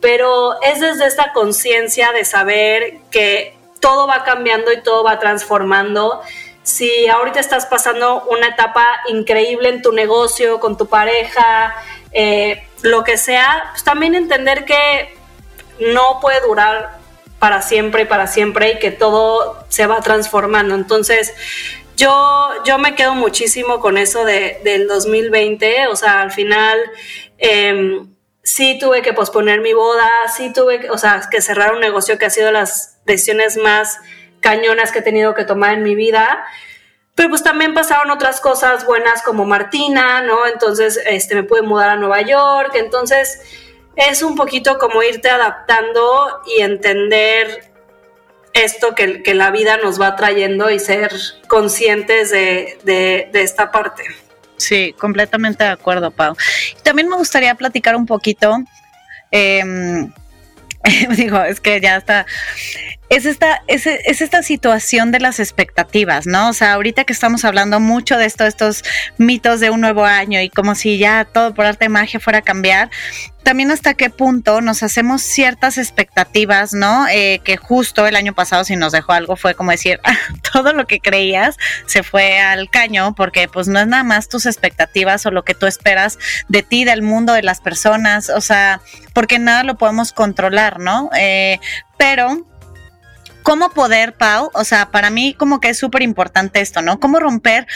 [0.00, 6.22] Pero es desde esta conciencia de saber que todo va cambiando y todo va transformando
[6.68, 11.74] si ahorita estás pasando una etapa increíble en tu negocio, con tu pareja,
[12.12, 15.16] eh, lo que sea, pues también entender que
[15.80, 16.98] no puede durar
[17.38, 20.74] para siempre y para siempre y que todo se va transformando.
[20.74, 21.32] Entonces,
[21.96, 26.78] yo, yo me quedo muchísimo con eso de, del 2020, o sea, al final...
[27.38, 32.16] Em, sí tuve que posponer mi boda, sí tuve, o sea, que cerrar un negocio
[32.16, 33.98] que ha sido las decisiones más
[34.40, 36.44] cañonas que he tenido que tomar en mi vida.
[37.14, 40.46] Pero pues también pasaron otras cosas buenas como Martina, ¿no?
[40.46, 42.72] Entonces, este, me pude mudar a Nueva York.
[42.74, 43.42] Entonces,
[43.96, 47.72] es un poquito como irte adaptando y entender
[48.54, 51.12] esto que, la vida nos va trayendo y ser
[51.48, 54.04] conscientes de esta parte.
[54.58, 56.36] Sí, completamente de acuerdo, Pau.
[56.82, 58.58] También me gustaría platicar un poquito.
[59.30, 59.62] Eh,
[61.16, 62.26] digo, es que ya está
[63.10, 66.50] es esta, es, es, esta situación de las expectativas, ¿no?
[66.50, 68.84] O sea, ahorita que estamos hablando mucho de esto, estos
[69.16, 72.40] mitos de un nuevo año y como si ya todo por arte de magia fuera
[72.40, 72.90] a cambiar,
[73.42, 77.06] también hasta qué punto nos hacemos ciertas expectativas, ¿no?
[77.08, 80.00] Eh, que justo el año pasado si nos dejó algo fue como decir,
[80.52, 84.44] todo lo que creías se fue al caño porque pues no es nada más tus
[84.44, 86.18] expectativas o lo que tú esperas
[86.48, 88.82] de ti, del mundo, de las personas, o sea,
[89.14, 91.08] porque nada lo podemos controlar, ¿no?
[91.18, 91.58] Eh,
[91.96, 92.46] pero
[93.48, 97.00] cómo poder, Pau, o sea, para mí como que es súper importante esto, ¿no?
[97.00, 97.66] Cómo romper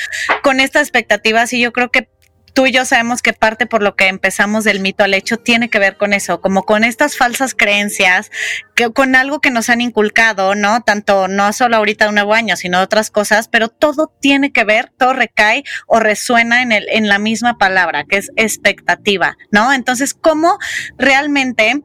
[0.42, 2.10] con estas expectativas y yo creo que
[2.52, 5.70] tú y yo sabemos que parte por lo que empezamos del mito al hecho tiene
[5.70, 8.30] que ver con eso, como con estas falsas creencias,
[8.74, 10.82] que, con algo que nos han inculcado, ¿no?
[10.82, 14.92] Tanto no solo ahorita un nuevo año, sino otras cosas, pero todo tiene que ver,
[14.98, 19.72] todo recae o resuena en el, en la misma palabra, que es expectativa, ¿no?
[19.72, 20.58] Entonces, ¿cómo
[20.98, 21.82] realmente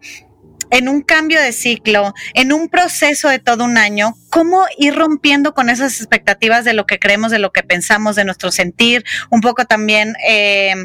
[0.71, 5.53] en un cambio de ciclo, en un proceso de todo un año, cómo ir rompiendo
[5.53, 9.41] con esas expectativas de lo que creemos, de lo que pensamos, de nuestro sentir, un
[9.41, 10.75] poco también eh,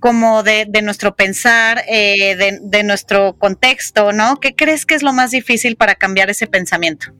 [0.00, 4.40] como de, nuestro pensar, eh, de, de nuestro contexto, ¿no?
[4.40, 7.12] ¿Qué crees que es lo más difícil para cambiar ese pensamiento?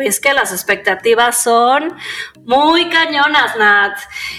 [0.00, 1.96] Es que las expectativas son
[2.44, 3.96] muy cañonas, Nat.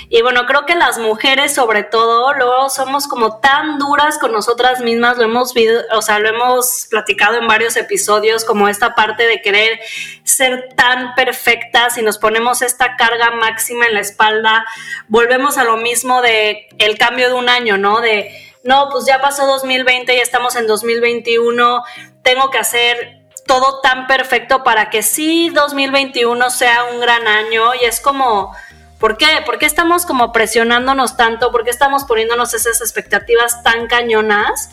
[0.10, 4.82] Y bueno, creo que las mujeres sobre todo luego somos como tan duras con nosotras
[4.82, 5.54] mismas, lo hemos
[5.94, 9.80] o sea, lo hemos platicado en varios episodios como esta parte de querer
[10.24, 14.66] ser tan perfectas y nos ponemos esta carga máxima en la espalda,
[15.08, 18.02] volvemos a lo mismo de el cambio de un año, ¿no?
[18.02, 18.32] De
[18.64, 21.84] no, pues ya pasó 2020 y estamos en 2021,
[22.24, 27.86] tengo que hacer todo tan perfecto para que sí 2021 sea un gran año y
[27.86, 28.56] es como,
[29.00, 29.28] ¿por qué?
[29.46, 31.52] ¿Por qué estamos como presionándonos tanto?
[31.52, 34.70] ¿Por qué estamos poniéndonos esas expectativas tan cañonas?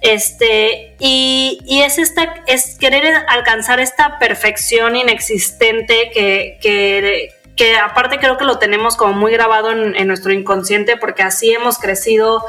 [0.00, 8.18] Este, y, y es esta, es querer alcanzar esta perfección inexistente que, que, que aparte
[8.18, 12.44] creo que lo tenemos como muy grabado en, en nuestro inconsciente porque así hemos crecido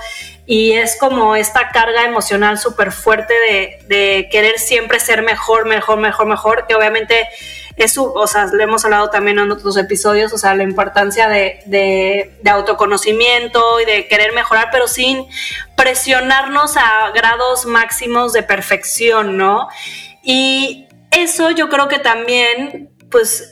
[0.47, 3.33] y es como esta carga emocional súper fuerte
[3.87, 7.27] de, querer siempre ser mejor, mejor, mejor, mejor, que obviamente
[7.77, 12.39] eso, o sea, le hemos hablado también en otros episodios, o sea, la importancia de,
[12.45, 15.25] autoconocimiento y de querer mejorar, pero sin
[15.75, 19.67] presionarnos a grados máximos de perfección, ¿no?
[20.23, 23.51] Y eso yo creo que también, pues,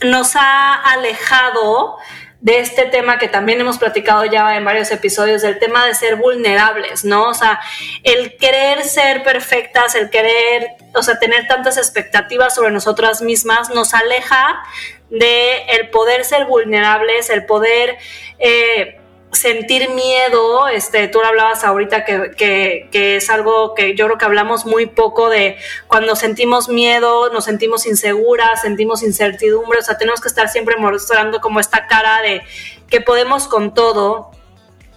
[0.00, 1.96] nos ha alejado
[2.44, 6.16] de este tema que también hemos platicado ya en varios episodios, del tema de ser
[6.16, 7.30] vulnerables, ¿no?
[7.30, 7.58] O sea,
[8.02, 13.94] el querer ser perfectas, el querer, o sea, tener tantas expectativas sobre nosotras mismas, nos
[13.94, 14.62] aleja
[15.08, 17.96] de el poder ser vulnerables, el poder...
[18.38, 19.00] Eh,
[19.34, 24.86] sentir miedo, este, tú hablabas ahorita que, es algo que yo creo que hablamos muy
[24.86, 30.48] poco de cuando sentimos miedo, nos sentimos inseguras, sentimos incertidumbre, o sea, tenemos que estar
[30.48, 32.42] siempre mostrando como esta cara de
[32.88, 34.30] que podemos con todo,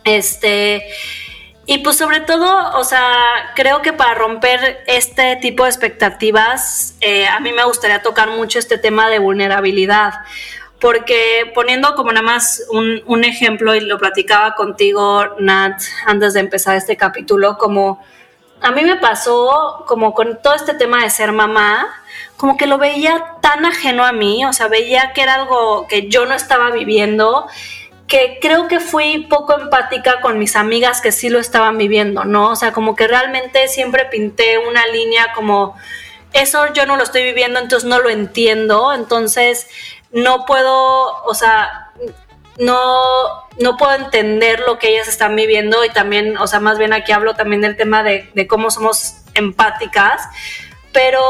[0.04, 0.88] este,
[1.66, 7.28] y pues sobre todo, o sea, creo que para romper este tipo de expectativas, eh,
[7.28, 10.14] a mí me gustaría tocar mucho este tema de vulnerabilidad
[10.80, 16.76] porque poniendo como nada más un, ejemplo, y lo platicaba contigo, Nat, antes de empezar
[16.76, 18.04] este capítulo, como
[18.62, 21.88] a mí me pasó como con todo este tema de ser mamá,
[22.38, 26.10] como que lo veía tan ajeno a mí, o sea, veía que era algo que
[26.10, 27.48] yo no estaba viviendo,
[28.08, 32.52] que creo que fui poco empática con mis amigas que sí lo estaban viviendo, ¿no?
[32.52, 35.76] O sea, como que realmente siempre pinté una línea como,
[36.34, 39.68] eso yo no lo estoy viviendo, entonces no lo entiendo, entonces
[40.18, 41.92] no puedo, o sea,
[42.58, 43.00] no,
[43.60, 47.12] no puedo entender lo que ellas están viviendo y también, o sea, más bien aquí
[47.12, 50.24] hablo también del tema de, cómo somos empáticas,
[50.92, 51.22] pero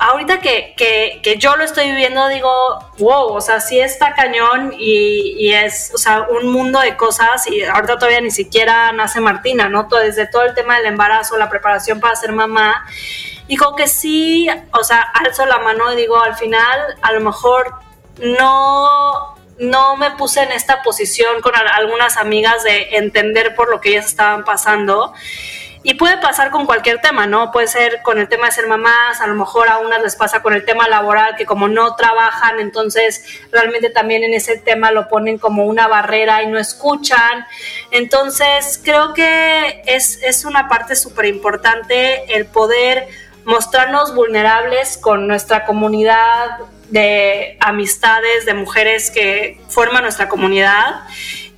[0.00, 2.50] ahorita que, que, yo lo estoy viviendo digo,
[2.98, 7.62] wow, o sea, sí está cañón y, es, o sea, un mundo de cosas y
[7.62, 9.86] ahorita todavía ni siquiera nace Martina, ¿no?
[9.86, 12.84] Todo, desde todo el tema del embarazo, la preparación para ser mamá,
[13.46, 17.82] digo que sí, o sea, alzo la mano y digo, al final, a lo mejor
[18.20, 23.90] no, no me puse en esta posición con algunas amigas de entender por lo que
[23.90, 25.12] ellas estaban pasando.
[25.84, 27.50] Y puede pasar con cualquier tema, ¿no?
[27.50, 30.40] Puede ser con el tema de ser mamás, a lo mejor a unas les pasa
[30.40, 35.08] con el tema laboral, que como no trabajan, entonces realmente también en ese tema lo
[35.08, 37.46] ponen como una barrera y no escuchan.
[37.90, 43.08] Entonces creo que es, es una parte súper importante el poder
[43.44, 46.60] mostrarnos vulnerables con nuestra comunidad
[46.92, 51.00] de amistades, de mujeres que forman nuestra comunidad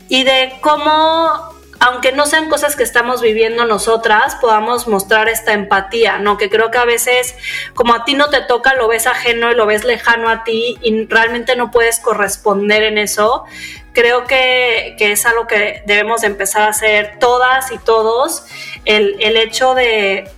[0.08, 6.18] y de cómo aunque no sean cosas que estamos viviendo nosotras, podamos mostrar esta empatía,
[6.18, 6.38] ¿no?
[6.38, 7.34] Que creo que a veces,
[7.74, 10.78] como a ti no te toca, lo ves ajeno y lo ves lejano a ti
[10.80, 13.44] y realmente no puedes corresponder en eso.
[13.92, 18.46] Creo que, es algo que debemos empezar a hacer todas y todos.
[18.86, 20.30] El, el hecho de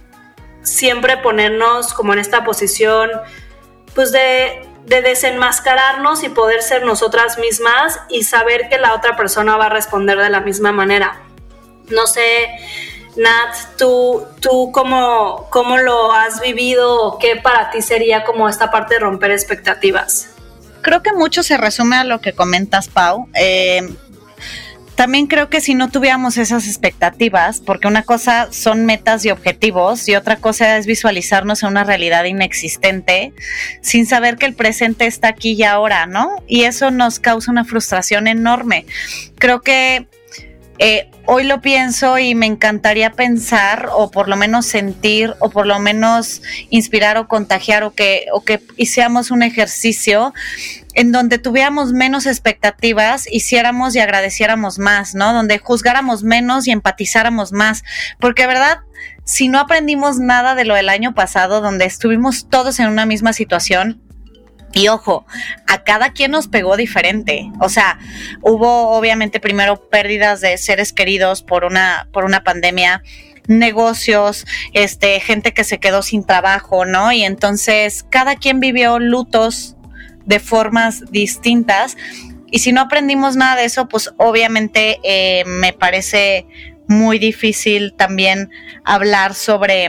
[0.62, 3.11] siempre ponernos como en esta posición,
[3.94, 9.57] pues de de desenmascararnos y poder ser nosotras mismas y saber que la otra persona
[9.57, 11.20] va a responder de la misma manera.
[11.91, 12.49] No sé,
[13.16, 18.70] Nat, tú, tú cómo, cómo lo has vivido o qué para ti sería como esta
[18.70, 20.30] parte de romper expectativas.
[20.82, 23.28] Creo que mucho se resume a lo que comentas, Pau.
[23.34, 23.80] Eh,
[24.97, 30.09] también creo que si no tuviéramos esas expectativas, porque una cosa son metas y objetivos
[30.09, 33.34] y otra cosa es visualizarnos en una realidad inexistente
[33.82, 36.42] sin saber que el presente está aquí y ahora, ¿no?
[36.49, 38.86] Y eso nos causa una frustración enorme.
[39.38, 40.07] Creo que
[40.79, 45.66] eh, hoy lo pienso y me encantaría pensar o por lo menos sentir o por
[45.66, 50.35] lo menos inspirar o contagiar o que, o que hiciéramos un ejercicio
[50.95, 55.33] en donde tuviéramos menos expectativas, hiciéramos y agradeciéramos más, ¿no?
[55.35, 57.83] Donde juzgáramos menos y empatizáramos más.
[58.18, 58.79] Porque, ¿verdad?
[59.24, 63.35] Si no aprendimos nada de lo del año pasado, donde estuvimos todos en una misma
[63.35, 64.01] situación,
[64.72, 65.26] y ojo,
[65.66, 67.50] a cada quien nos pegó diferente.
[67.60, 67.98] O sea,
[68.42, 73.02] hubo obviamente primero pérdidas de seres queridos por una, por una pandemia
[73.48, 77.12] negocios, este, gente que se quedó sin trabajo, ¿no?
[77.12, 79.76] Y entonces cada quien vivió lutos
[80.24, 81.96] de formas distintas.
[82.50, 86.46] Y si no aprendimos nada de eso, pues obviamente eh, me parece
[86.88, 88.50] muy difícil también
[88.84, 89.88] hablar sobre,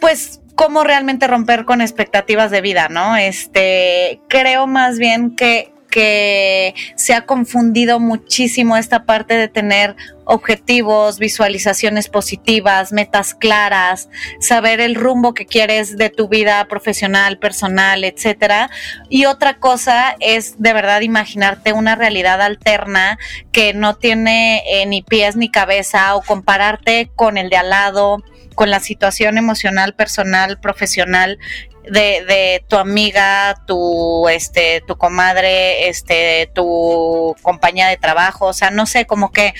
[0.00, 3.16] pues, cómo realmente romper con expectativas de vida, ¿no?
[3.16, 9.96] Este, creo más bien que, que se ha confundido muchísimo esta parte de tener
[10.26, 18.04] objetivos, visualizaciones positivas, metas claras, saber el rumbo que quieres de tu vida profesional, personal,
[18.04, 18.68] etcétera.
[19.08, 23.18] Y otra cosa es de verdad imaginarte una realidad alterna
[23.50, 28.22] que no tiene eh, ni pies ni cabeza o compararte con el de al lado
[28.54, 31.38] con la situación emocional, personal, profesional
[31.84, 38.70] de, de, tu amiga, tu, este, tu comadre, este, tu compañía de trabajo, o sea,
[38.70, 39.54] no sé, como que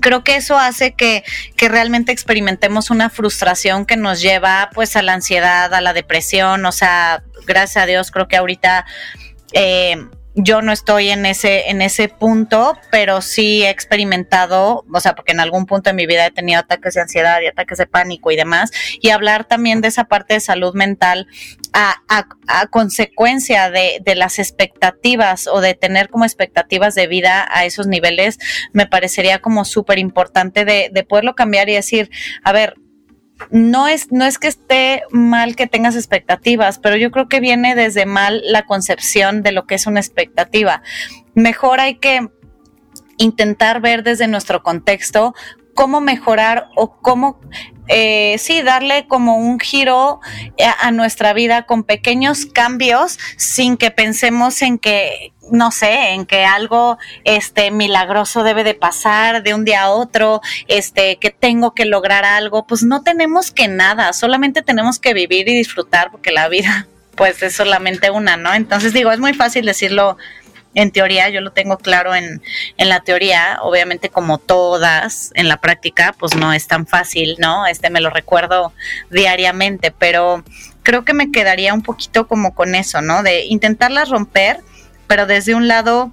[0.00, 1.24] creo que eso hace que,
[1.56, 6.64] que, realmente experimentemos una frustración que nos lleva pues a la ansiedad, a la depresión,
[6.64, 8.86] o sea, gracias a Dios creo que ahorita
[9.52, 9.96] eh,
[10.40, 15.32] yo no estoy en ese, en ese punto, pero sí he experimentado, o sea, porque
[15.32, 18.30] en algún punto de mi vida he tenido ataques de ansiedad y ataques de pánico
[18.30, 18.70] y demás,
[19.00, 21.26] y hablar también de esa parte de salud mental
[21.72, 21.96] a,
[22.46, 27.86] a, consecuencia de, de, las expectativas o de tener como expectativas de vida a esos
[27.86, 28.38] niveles,
[28.72, 32.10] me parecería como súper importante de, de poderlo cambiar y decir,
[32.44, 32.74] a ver,
[33.50, 37.74] no es, no es que esté mal que tengas expectativas, pero yo creo que viene
[37.74, 40.82] desde mal la concepción de lo que es una expectativa.
[41.34, 42.28] Mejor hay que
[43.16, 45.34] intentar ver desde nuestro contexto
[45.74, 47.40] cómo mejorar o cómo,
[47.88, 50.20] eh, sí, darle como un giro
[50.80, 56.44] a, nuestra vida con pequeños cambios sin que pensemos en que, no sé, en que
[56.44, 61.86] algo este milagroso debe de pasar de un día a otro, este que tengo que
[61.86, 66.48] lograr algo, pues no tenemos que nada, solamente tenemos que vivir y disfrutar porque la
[66.48, 66.86] vida
[67.16, 68.54] pues es solamente una, ¿no?
[68.54, 70.16] Entonces digo, es muy fácil decirlo
[70.74, 72.42] en teoría, yo lo tengo claro en,
[72.76, 77.66] en la teoría, obviamente como todas, en la práctica, pues no es tan fácil, ¿no?
[77.66, 78.72] Este me lo recuerdo
[79.10, 80.44] diariamente, pero
[80.82, 83.22] creo que me quedaría un poquito como con eso, ¿no?
[83.22, 84.60] De intentarlas romper,
[85.06, 86.12] pero desde un lado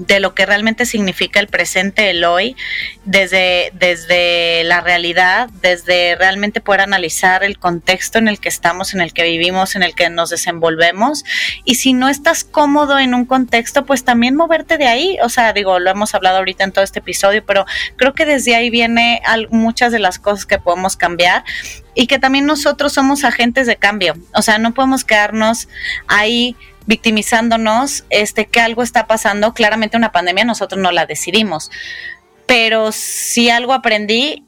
[0.00, 2.56] de lo que realmente significa el presente, el hoy,
[3.04, 9.02] desde, desde la realidad, desde realmente poder analizar el contexto en el que estamos, en
[9.02, 11.22] el que vivimos, en el que nos desenvolvemos.
[11.66, 15.18] Y si no estás cómodo en un contexto, pues también moverte de ahí.
[15.22, 18.56] O sea, digo, lo hemos hablado ahorita en todo este episodio, pero creo que desde
[18.56, 19.20] ahí viene
[19.50, 21.44] muchas de las cosas que podemos cambiar
[21.94, 24.14] y que también nosotros somos agentes de cambio.
[24.34, 25.68] O sea, no podemos quedarnos
[26.06, 26.56] ahí
[26.86, 29.54] victimizándonos, este, que algo está pasando.
[29.54, 31.70] Claramente una pandemia nosotros no la decidimos,
[32.46, 34.46] pero si algo aprendí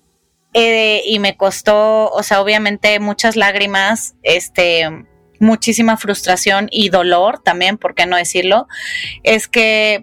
[0.55, 4.89] eh, y me costó, o sea, obviamente muchas lágrimas, este,
[5.39, 8.68] muchísima frustración y dolor también, ¿por qué no decirlo?
[9.22, 10.03] Es que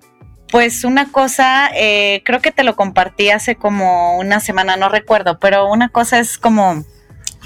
[0.51, 5.39] pues una cosa, eh, creo que te lo compartí hace como una semana, no recuerdo,
[5.39, 6.83] pero una cosa es como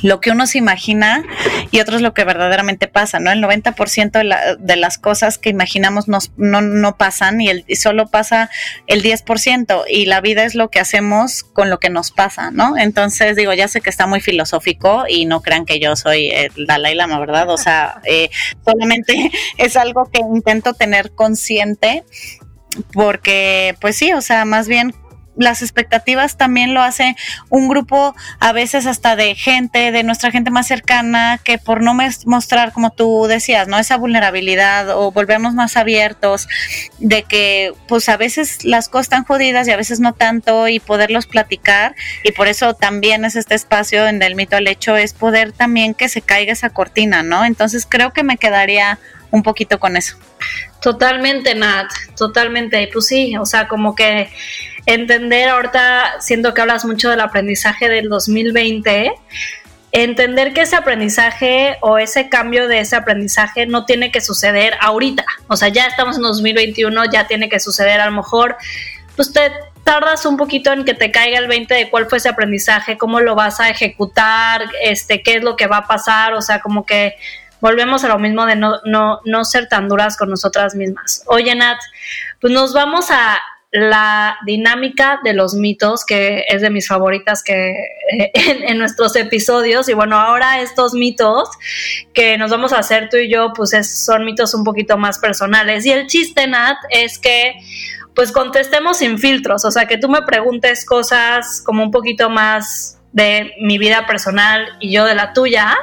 [0.03, 1.23] lo que uno se imagina
[1.71, 3.31] y otro es lo que verdaderamente pasa, ¿no?
[3.31, 8.49] El 90% de, de las cosas que imaginamos no, no pasan y, el, solo pasa
[8.87, 12.77] el 10% y la vida es lo que hacemos con lo que nos pasa, ¿no?
[12.77, 16.51] Entonces digo, ya sé que está muy filosófico y no crean que yo soy el
[16.67, 17.49] Dalai Lama, ¿verdad?
[17.49, 18.29] O sea, eh,
[18.65, 22.03] solamente es algo que intento tener consciente
[22.91, 24.93] porque pues sí, o sea, más bien
[25.38, 27.15] las expectativas también lo hace
[27.49, 31.95] un grupo a veces hasta de gente, de nuestra gente más cercana, que por no
[32.25, 33.77] mostrar, como tú decías, ¿no?
[33.77, 36.47] Esa vulnerabilidad o volvernos más abiertos,
[36.99, 40.79] de que pues a veces las cosas están jodidas y a veces no tanto y
[40.79, 45.13] poderlos platicar y por eso también es este espacio en el mito al hecho, es
[45.13, 47.45] poder también que se caiga esa cortina, ¿no?
[47.45, 48.99] Entonces creo que me quedaría
[49.31, 50.15] un poquito con eso.
[50.79, 52.89] Totalmente, Nat, totalmente.
[52.91, 54.29] Pues sí, o sea, como que
[54.86, 59.13] entender ahorita, siento que hablas mucho del aprendizaje del 2020,
[59.91, 65.23] entender que ese aprendizaje o ese cambio de ese aprendizaje no tiene que suceder ahorita.
[65.47, 68.01] O sea, ya estamos en 2021, ya tiene que suceder.
[68.01, 68.57] A lo mejor,
[69.15, 69.51] pues te
[69.84, 73.19] tardas un poquito en que te caiga el 20 de cuál fue ese aprendizaje, cómo
[73.19, 76.86] lo vas a ejecutar, este, qué es lo que va a pasar, o sea, como
[76.86, 77.15] que
[77.61, 81.23] volvemos a lo mismo de no, no, no ser tan duras con nosotras mismas.
[81.27, 81.77] Oye, Nat,
[82.39, 83.39] pues nos vamos a
[83.74, 88.32] la dinámica de los mitos, que es de mis favoritas que eh,
[88.67, 89.89] en, nuestros episodios.
[89.89, 91.49] Y bueno, ahora estos mitos
[92.13, 93.71] que nos vamos a hacer tú y yo, pues
[94.05, 95.88] son mitos un poquito más personales.
[95.88, 97.55] Y el chiste, Nat, es que
[98.13, 102.99] pues contestemos sin filtros, o sea, que tú me preguntes cosas como un poquito más
[103.11, 105.76] de mi vida personal y yo de la tuya,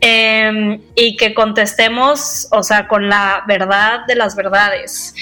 [0.00, 5.14] em, y que contestemos, o sea, con la verdad de las verdades.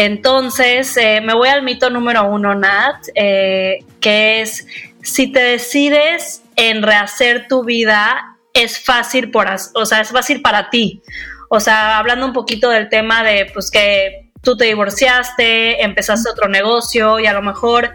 [0.00, 4.66] Entonces, eh, me voy al mito número uno, Nat, eh, que es,
[5.02, 10.70] si te decides en rehacer tu vida, es fácil, por, o sea, es fácil para
[10.70, 11.02] ti.
[11.50, 16.48] O sea, hablando un poquito del tema de, pues, que tú te divorciaste, empezaste otro
[16.48, 17.92] negocio y a lo mejor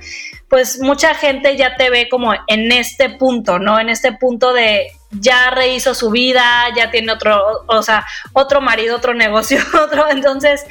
[0.48, 3.80] pues mucha gente ya te ve como en este punto, ¿no?
[3.80, 6.44] En este punto de ya rehizo su vida,
[6.76, 10.10] ya tiene otro, o sea, otro marido, otro negocio, otro.
[10.10, 10.66] Entonces,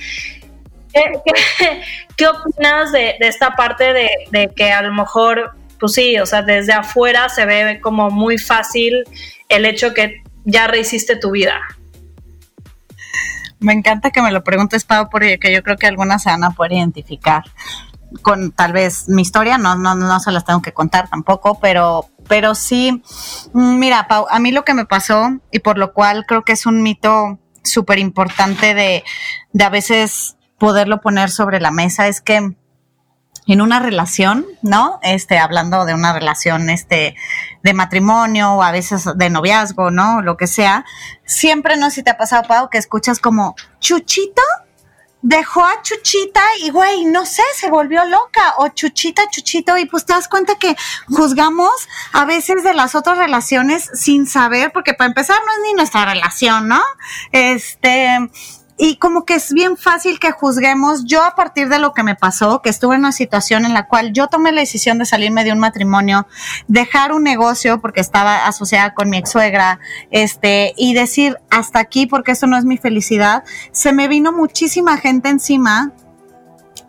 [2.17, 6.73] ¿qué, opinas de, esta parte de, que a lo mejor, pues sí, o sea, desde
[6.73, 9.05] afuera se ve como muy fácil
[9.49, 11.61] el hecho que ya rehiciste tu vida?
[13.59, 16.51] Me encanta que me lo preguntes, Pau, porque yo creo que algunas se van a
[16.51, 17.45] poder identificar
[18.23, 22.07] con tal vez mi historia, no, no, no se las tengo que contar tampoco, pero,
[22.29, 23.03] pero sí,
[23.53, 26.53] mm, mira, Pau, a mí lo que me pasó y por lo cual creo que
[26.53, 29.03] es un mito súper importante de,
[29.53, 32.57] de a veces poderlo poner sobre la mesa es que
[33.47, 34.99] en una relación, ¿no?
[35.03, 37.15] Este, hablando de una relación, este,
[37.63, 40.23] de matrimonio o a veces de noviazgo, ¿no?
[40.23, 40.87] Lo que sea,
[41.27, 44.41] siempre, no sé si te ha pasado, Pau, que escuchas como, Chuchito,
[45.21, 48.55] dejó a Chuchita y, güey, no sé, se volvió loca.
[48.57, 50.75] O Chuchita, Chuchito, y pues te das cuenta que
[51.09, 51.73] juzgamos
[52.15, 56.07] a veces de las otras relaciones sin saber, porque para empezar no es ni nuestra
[56.07, 56.81] relación, ¿no?
[57.33, 58.31] Este,
[58.77, 61.05] y como que es bien fácil que juzguemos.
[61.05, 63.87] Yo a partir de lo que me pasó, que estuve en una situación en la
[63.87, 66.27] cual yo tomé la decisión de salirme de un matrimonio,
[66.67, 69.79] dejar un negocio porque estaba asociada con mi ex suegra,
[70.11, 74.97] este, y decir hasta aquí porque eso no es mi felicidad, se me vino muchísima
[74.97, 75.93] gente encima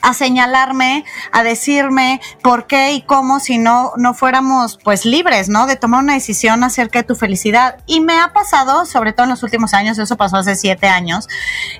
[0.05, 5.65] a señalarme, a decirme por qué y cómo si no, no fuéramos pues libres, ¿no?
[5.65, 7.77] De tomar una decisión acerca de tu felicidad.
[7.87, 11.27] Y me ha pasado, sobre todo en los últimos años, eso pasó hace siete años,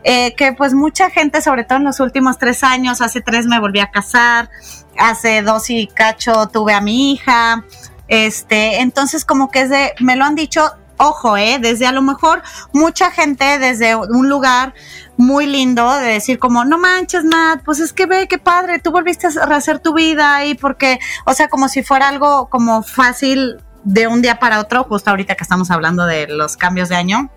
[0.04, 3.60] eh, que pues mucha gente, sobre todo en los últimos tres años, hace tres me
[3.60, 4.50] volví a casar,
[4.98, 7.64] hace dos y cacho tuve a mi hija,
[8.08, 11.58] este, entonces como que es de, me lo han dicho ojo, ¿eh?
[11.60, 12.42] Desde a lo mejor
[12.74, 14.74] mucha gente desde un lugar
[15.18, 18.92] muy lindo de decir como, no manches, Nat, pues es que ve qué padre, tú
[18.92, 23.58] volviste a rehacer tu vida y porque, o sea, como si fuera algo como fácil
[23.84, 27.30] de un día para otro, justo ahorita que estamos hablando de los cambios de año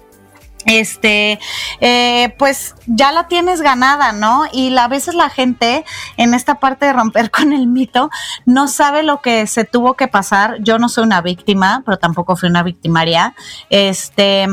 [0.66, 1.38] este,
[1.80, 4.44] eh, pues ya la tienes ganada, ¿no?
[4.52, 5.84] Y a veces la gente
[6.16, 8.11] en esta parte de romper con el mito
[8.44, 10.56] no sabe lo que se tuvo que pasar.
[10.61, 13.34] Yo no soy una víctima, pero tampoco fui una victimaria.
[13.70, 14.46] Este,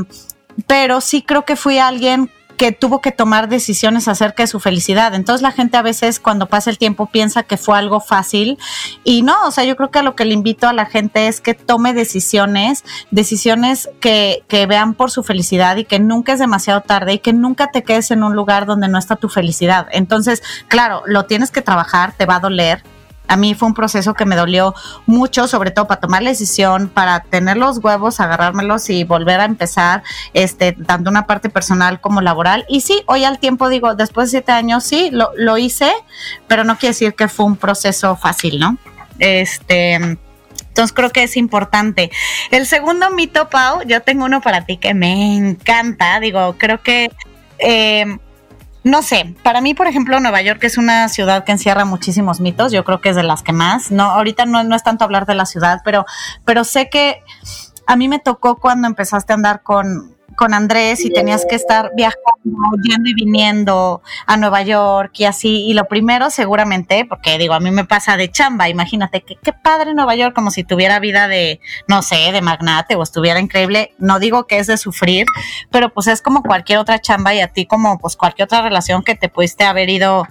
[0.67, 5.13] pero sí creo que fui alguien que tuvo que tomar decisiones acerca de su felicidad.
[5.13, 8.57] Entonces la gente a veces cuando pasa el tiempo piensa que fue algo fácil
[9.03, 11.41] y no, o sea, yo creo que lo que le invito a la gente es
[11.41, 16.81] que tome decisiones, decisiones que, que vean por su felicidad y que nunca es demasiado
[16.81, 19.87] tarde y que nunca te quedes en un lugar donde no está tu felicidad.
[19.91, 22.83] Entonces, claro, lo tienes que trabajar, te va a doler,
[23.27, 24.73] a mí fue un proceso que me dolió
[25.05, 29.45] mucho, sobre todo para tomar la decisión, para tener los huevos, agarrármelos y volver a
[29.45, 30.03] empezar,
[30.33, 32.65] este, tanto una parte personal como laboral.
[32.69, 35.91] Y sí, hoy al tiempo digo, después de siete años, sí, lo, lo hice,
[36.47, 38.77] pero no quiere decir que fue un proceso fácil, ¿no?
[39.19, 40.17] Este,
[40.75, 42.11] entonces creo que es importante.
[42.51, 46.19] El segundo mito, Pau, yo tengo uno para ti que me encanta.
[46.19, 47.09] Digo, creo que
[47.59, 48.17] eh,
[48.85, 52.71] no sé, para mí, por ejemplo, Nueva York es una ciudad que encierra muchísimos mitos,
[52.71, 53.89] yo creo que es de las que más.
[53.89, 56.05] No, ahorita no, es tanto hablar de la ciudad, pero,
[56.45, 57.23] pero sé que
[57.87, 61.91] a mí me tocó cuando empezaste a andar con, con Andrés y tenías que estar
[61.95, 62.23] viajando,
[62.83, 65.65] yendo y viniendo a Nueva York y así.
[65.67, 69.53] Y lo primero, seguramente, porque digo, a mí me pasa de chamba, imagínate que qué
[69.53, 73.93] padre Nueva York, como si tuviera vida de, no sé, de magnate o estuviera increíble.
[73.97, 75.25] No digo que es de sufrir,
[75.71, 79.03] pero pues es como cualquier otra chamba y a ti como pues cualquier otra relación
[79.03, 80.27] que te pudiste haber ido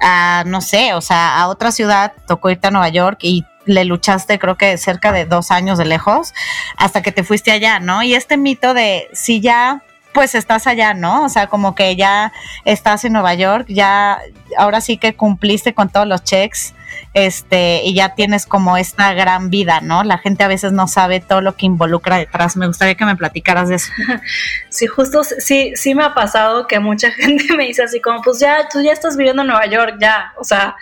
[0.00, 3.84] a, no sé, o sea, a otra ciudad, tocó irte a Nueva York y le
[3.84, 6.34] luchaste creo que cerca de dos años de lejos
[6.76, 8.02] hasta que te fuiste allá, ¿no?
[8.02, 11.24] Y este mito de si ya pues estás allá, ¿no?
[11.24, 12.32] O sea, como que ya
[12.64, 14.20] estás en Nueva York, ya
[14.56, 16.74] ahora sí que cumpliste con todos los checks,
[17.14, 20.02] este, y ya tienes como esta gran vida, ¿no?
[20.04, 22.56] La gente a veces no sabe todo lo que involucra detrás.
[22.56, 23.92] Me gustaría que me platicaras de eso.
[24.70, 28.40] Sí, justo, sí, sí me ha pasado que mucha gente me dice así como, pues
[28.40, 30.76] ya, tú ya estás viviendo en Nueva York, ya, o sea,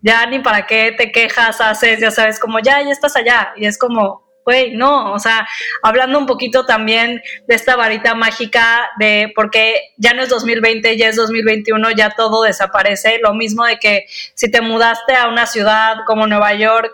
[0.00, 3.52] ya ni para qué te quejas, haces, ya sabes, como ya, ya estás allá.
[3.56, 5.46] Y es como, güey, no, o sea,
[5.82, 11.08] hablando un poquito también de esta varita mágica de porque ya no es 2020, ya
[11.08, 13.18] es 2021, ya todo desaparece.
[13.22, 16.92] Lo mismo de que si te mudaste a una ciudad como Nueva York,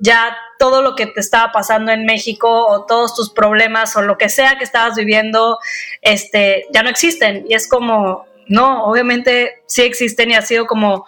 [0.00, 4.16] ya todo lo que te estaba pasando en México o todos tus problemas o lo
[4.16, 5.58] que sea que estabas viviendo,
[6.00, 7.44] este, ya no existen.
[7.48, 11.06] Y es como, no, obviamente sí existen y ha sido como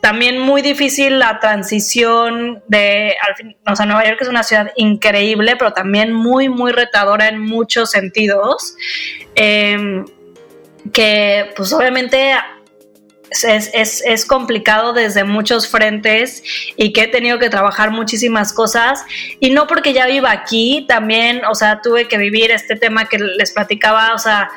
[0.00, 4.72] también muy difícil la transición de, al fin, o sea, Nueva York es una ciudad
[4.76, 8.74] increíble, pero también muy, muy retadora en muchos sentidos,
[9.34, 10.04] em,
[10.92, 12.32] que pues obviamente
[13.30, 16.42] es, es, es, complicado desde muchos frentes
[16.76, 19.04] y que he tenido que trabajar muchísimas cosas.
[19.40, 23.18] Y no porque ya viva aquí, también, o sea, tuve que vivir este tema que
[23.18, 24.50] les platicaba, o sea,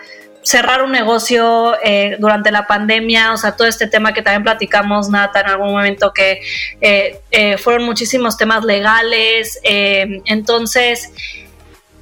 [0.43, 5.09] cerrar un negocio eh, durante la pandemia, o sea, todo este tema que también platicamos,
[5.09, 6.41] Nata, en algún momento, que
[6.81, 9.59] eh, eh, fueron muchísimos temas legales.
[9.63, 11.11] entonces,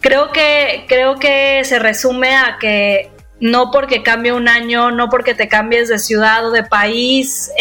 [0.02, 5.34] creo que, creo que se resume a que no porque cambie un año, no porque
[5.34, 7.52] te cambies de ciudad o de país,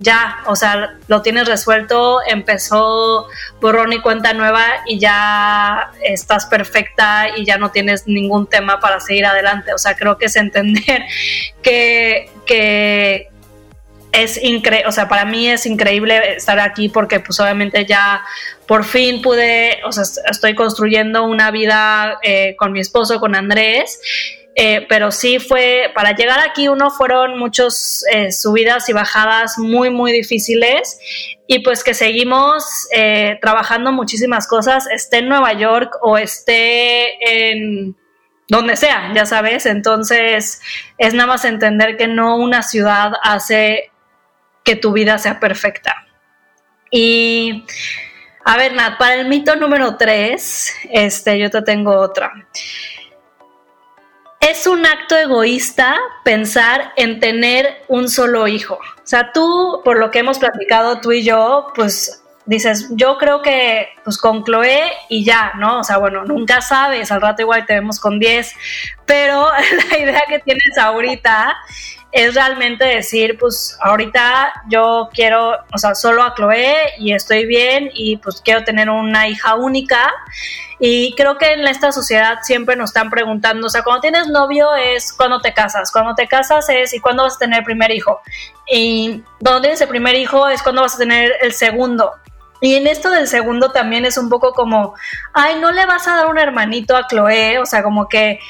[0.00, 3.26] ya, o sea, lo tienes resuelto, empezó
[3.60, 9.00] borrón y cuenta nueva y ya estás perfecta y ya no tienes ningún tema para
[9.00, 9.72] seguir adelante.
[9.74, 11.02] O sea, creo que es entender
[11.62, 13.28] que, que
[14.12, 18.24] es increíble, o sea, para mí es increíble estar aquí porque pues obviamente ya
[18.66, 24.00] por fin pude, o sea, estoy construyendo una vida eh, con mi esposo, con Andrés
[24.60, 29.88] eh, pero sí fue, para llegar aquí uno fueron muchas eh, subidas y bajadas muy,
[29.88, 30.98] muy difíciles.
[31.46, 37.96] Y pues que seguimos eh, trabajando muchísimas cosas, esté en Nueva York o esté en
[38.48, 40.60] donde sea, ya sabes, entonces
[40.96, 43.92] es nada más entender que no una ciudad hace
[44.64, 46.04] que tu vida sea perfecta.
[46.90, 47.64] Y
[48.44, 52.32] a ver, Nat, para el mito número tres, este, yo te tengo otra
[54.40, 58.74] es un acto egoísta pensar en tener un solo hijo.
[58.74, 63.42] O sea, tú, por lo que hemos platicado tú y yo, pues dices, yo creo
[63.42, 65.80] que pues con Chloe y ya, ¿no?
[65.80, 68.54] O sea, bueno, nunca sabes, al rato igual te vemos con 10,
[69.04, 69.48] pero
[69.90, 71.56] la idea que tienes ahorita
[72.10, 77.90] es realmente decir, pues ahorita yo quiero, o sea, solo a Chloe y estoy bien
[77.92, 80.10] y pues quiero tener una hija única.
[80.80, 84.74] Y creo que en esta sociedad siempre nos están preguntando, o sea, cuando tienes novio
[84.76, 87.90] es cuando te casas, cuando te casas es y cuándo vas a tener el primer
[87.90, 88.20] hijo.
[88.66, 92.12] Y cuando tienes el primer hijo es cuando vas a tener el segundo.
[92.60, 94.94] Y en esto del segundo también es un poco como,
[95.34, 98.40] ay, no le vas a dar un hermanito a Chloe, o sea, como que,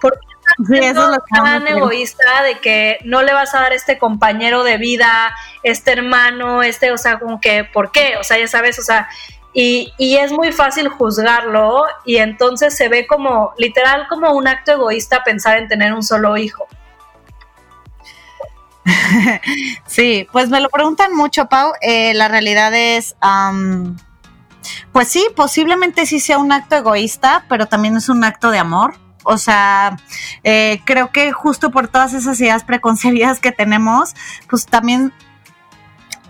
[0.00, 0.18] ¿por
[0.66, 4.78] sí, eso es tan egoísta de que no le vas a dar este compañero de
[4.78, 8.16] vida, este hermano, este, o sea, como que, ¿por qué?
[8.18, 9.08] O sea, ya sabes, o sea,
[9.52, 14.72] y, y, es muy fácil juzgarlo y entonces se ve como, literal, como un acto
[14.72, 16.68] egoísta pensar en tener un solo hijo.
[19.86, 21.72] sí, pues me lo preguntan mucho, Pau.
[21.80, 23.16] Eh, la realidad es,
[24.92, 28.94] pues sí, posiblemente sí sea un acto egoísta, pero también es un acto de amor.
[29.22, 29.96] O sea,
[30.44, 34.14] eh, creo que justo por todas esas ideas preconcebidas que tenemos,
[34.48, 35.12] pues también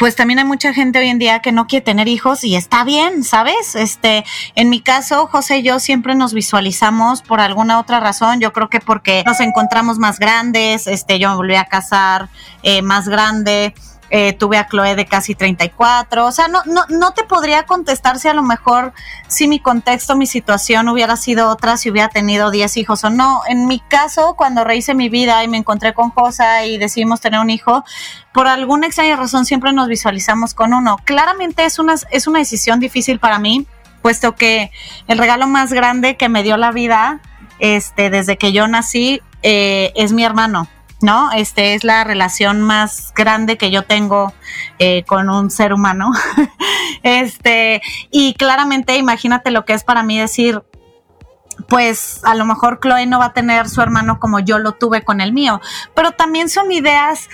[0.00, 2.84] pues también hay mucha gente hoy en día que no quiere tener hijos y está
[2.84, 3.74] bien, ¿sabes?
[3.74, 4.24] Este,
[4.54, 8.40] en mi caso, José y yo siempre nos visualizamos por alguna otra razón.
[8.40, 12.30] Yo creo que porque nos encontramos más grandes, este, yo me volví a casar
[12.62, 13.74] eh, más grande.
[14.12, 18.18] Eh, tuve a Chloe de casi 34, o sea, no, no, no te podría contestar
[18.18, 18.92] si a lo mejor,
[19.28, 23.42] si mi contexto, mi situación hubiera sido otra, si hubiera tenido 10 hijos o no.
[23.46, 27.38] En mi caso, cuando rehice mi vida y me encontré con Josa y decidimos tener
[27.38, 27.84] un hijo,
[28.32, 30.96] por alguna extraña razón siempre nos visualizamos con uno.
[31.04, 33.64] Claramente es una, es una decisión difícil para mí,
[34.02, 34.72] puesto que
[35.06, 37.20] el regalo más grande que me dio la vida,
[37.60, 40.68] este, desde que yo nací, eh, es mi hermano.
[41.02, 41.32] ¿No?
[41.32, 44.32] Este es la relación más grande que yo tengo
[44.78, 46.12] eh, con un ser humano.
[47.02, 50.62] este, y claramente imagínate lo que es para mí decir,
[51.68, 55.02] pues a lo mejor Chloe no va a tener su hermano como yo lo tuve
[55.02, 55.60] con el mío,
[55.94, 57.28] pero también son ideas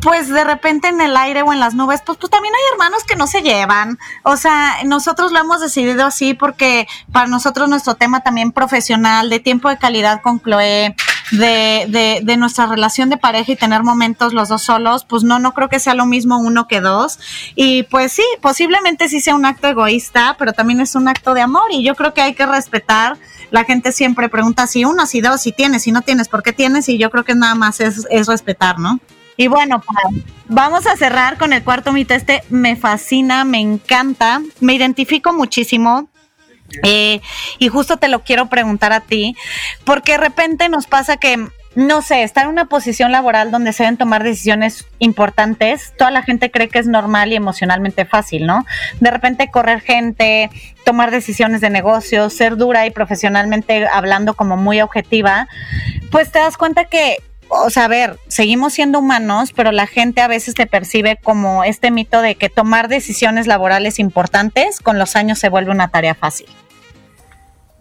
[0.00, 3.04] pues de repente en el aire o en las nubes, pues, pues también hay hermanos
[3.04, 3.98] que no se llevan.
[4.22, 9.40] O sea, nosotros lo hemos decidido así porque para nosotros nuestro tema también profesional, de
[9.40, 10.94] tiempo de calidad con Chloe,
[11.32, 15.38] de, de, de, nuestra relación de pareja y tener momentos los dos solos, pues no,
[15.38, 17.18] no creo que sea lo mismo uno que dos.
[17.54, 21.40] Y pues sí, posiblemente sí sea un acto egoísta, pero también es un acto de
[21.40, 23.16] amor y yo creo que hay que respetar.
[23.50, 26.52] La gente siempre pregunta si uno, si dos, si tienes, si no tienes, ¿por qué
[26.52, 26.88] tienes?
[26.88, 29.00] Y yo creo que nada más es, es respetar, ¿no?
[29.36, 29.82] Y bueno,
[30.48, 32.14] vamos a cerrar con el cuarto mito.
[32.14, 36.08] Este me fascina, me encanta, me identifico muchísimo.
[36.82, 37.20] Eh,
[37.58, 39.36] y justo te lo quiero preguntar a ti,
[39.84, 43.84] porque de repente nos pasa que, no sé, estar en una posición laboral donde se
[43.84, 48.64] deben tomar decisiones importantes, toda la gente cree que es normal y emocionalmente fácil, ¿no?
[49.00, 50.50] De repente correr gente,
[50.84, 55.48] tomar decisiones de negocio, ser dura y profesionalmente hablando como muy objetiva,
[56.10, 57.18] pues te das cuenta que
[57.48, 61.64] o sea, a ver, seguimos siendo humanos, pero la gente a veces te percibe como
[61.64, 66.14] este mito de que tomar decisiones laborales importantes con los años se vuelve una tarea
[66.14, 66.48] fácil.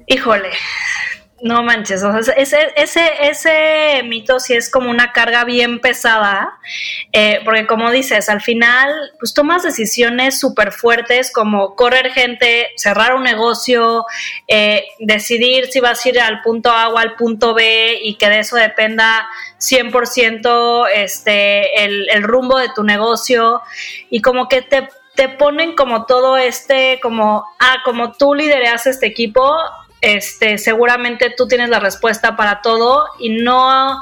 [0.07, 0.49] Híjole,
[1.45, 6.57] no manches, o sea, ese, ese, ese mito sí es como una carga bien pesada,
[7.13, 8.89] eh, porque como dices, al final,
[9.19, 14.05] pues tomas decisiones súper fuertes como correr gente, cerrar un negocio,
[14.47, 18.27] eh, decidir si vas a ir al punto A o al punto B y que
[18.27, 19.27] de eso dependa
[19.59, 23.61] 100% este, el, el rumbo de tu negocio.
[24.09, 29.05] Y como que te te ponen como todo este, como, ah, como tú lideras este
[29.05, 29.55] equipo,
[30.05, 34.01] este, seguramente tú tienes la respuesta para todo y no...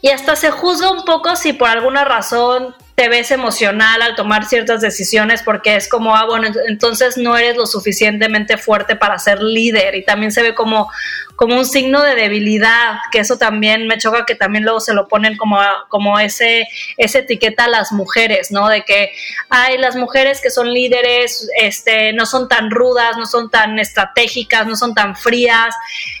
[0.00, 4.46] Y hasta se juzga un poco si por alguna razón te ves emocional al tomar
[4.46, 9.42] ciertas decisiones porque es como, ah, bueno, entonces no eres lo suficientemente fuerte para ser
[9.42, 10.90] líder y también se ve como,
[11.36, 15.06] como un signo de debilidad, que eso también me choca que también luego se lo
[15.06, 15.58] ponen como,
[15.88, 16.66] como ese,
[16.96, 18.68] esa etiqueta a las mujeres, ¿no?
[18.68, 19.12] De que,
[19.50, 24.66] ay, las mujeres que son líderes, este, no son tan rudas, no son tan estratégicas,
[24.66, 25.74] no son tan frías.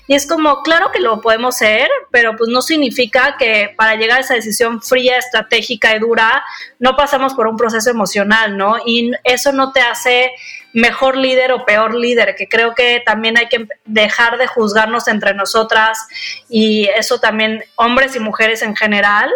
[0.06, 4.18] Y es como, claro que lo podemos ser, pero pues no significa que para llegar
[4.18, 6.44] a esa decisión fría, estratégica y dura,
[6.78, 8.76] no pasamos por un proceso emocional, ¿no?
[8.84, 10.30] Y eso no te hace
[10.76, 15.34] mejor líder o peor líder, que creo que también hay que dejar de juzgarnos entre
[15.34, 16.06] nosotras
[16.48, 19.30] y eso también hombres y mujeres en general,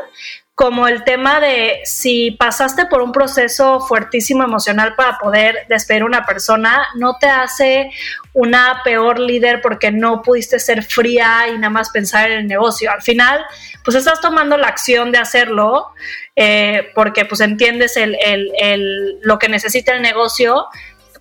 [0.61, 6.05] como el tema de si pasaste por un proceso fuertísimo emocional para poder despedir a
[6.05, 7.91] una persona, no te hace
[8.35, 12.93] una peor líder porque no pudiste ser fría y nada más pensar en el negocio.
[12.93, 13.43] Al final,
[13.83, 15.95] pues estás tomando la acción de hacerlo
[16.37, 20.67] eh, porque pues entiendes el, lo que necesita el negocio,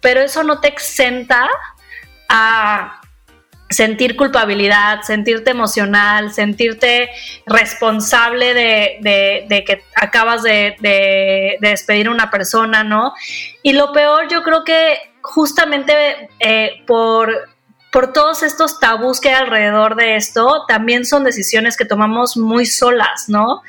[0.01, 1.47] pero eso no te exenta
[2.27, 2.98] a
[3.70, 7.09] sentir culpabilidad, sentirte emocional, sentirte
[7.45, 13.13] responsable de, que acabas de, despedir a una persona, ¿no?
[13.61, 17.49] Y lo peor, yo creo que justamente eh, por,
[17.91, 22.65] por todos estos tabús que hay alrededor de esto, también son decisiones que tomamos muy
[22.65, 23.61] solas, ¿no?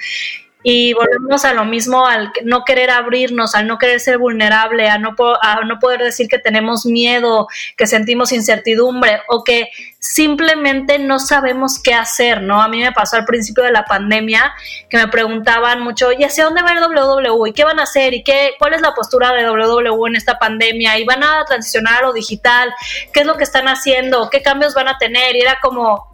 [0.62, 4.98] Y volvemos a lo mismo, al no querer abrirnos, al no querer ser vulnerable, a
[4.98, 7.46] no, a no poder decir que tenemos miedo,
[7.76, 12.60] que sentimos incertidumbre o que simplemente no sabemos qué hacer, ¿no?
[12.60, 14.52] A mí me pasó al principio de la pandemia
[14.90, 17.50] que me preguntaban mucho, ¿y hacia dónde va el WWE?
[17.50, 18.12] ¿Y qué van a hacer?
[18.12, 20.98] ¿Y qué, cuál es la postura de WWE en esta pandemia?
[20.98, 22.72] ¿Y van a transicionar a lo digital?
[23.14, 24.28] ¿Qué es lo que están haciendo?
[24.28, 25.36] ¿Qué cambios van a tener?
[25.36, 26.10] Y era como,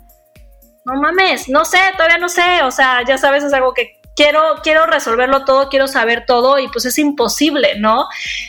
[0.87, 4.41] no mames, no sé, todavía no sé, o sea, ya sabes, es algo que quiero,
[4.63, 8.07] quiero resolverlo todo, quiero saber todo y pues es imposible, ¿no?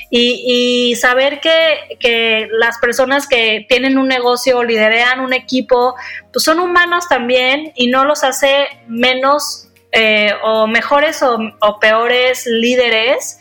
[0.09, 5.95] Y, saber que, que, las personas que tienen un negocio, liderean un equipo,
[6.31, 13.39] pues son humanos también y no los hace menos eh, o mejores o, peores líderes.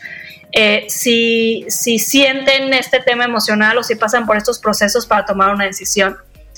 [0.52, 5.54] Eh, si, si sienten este tema emocional o si pasan por estos procesos para tomar
[5.54, 6.16] una decisión.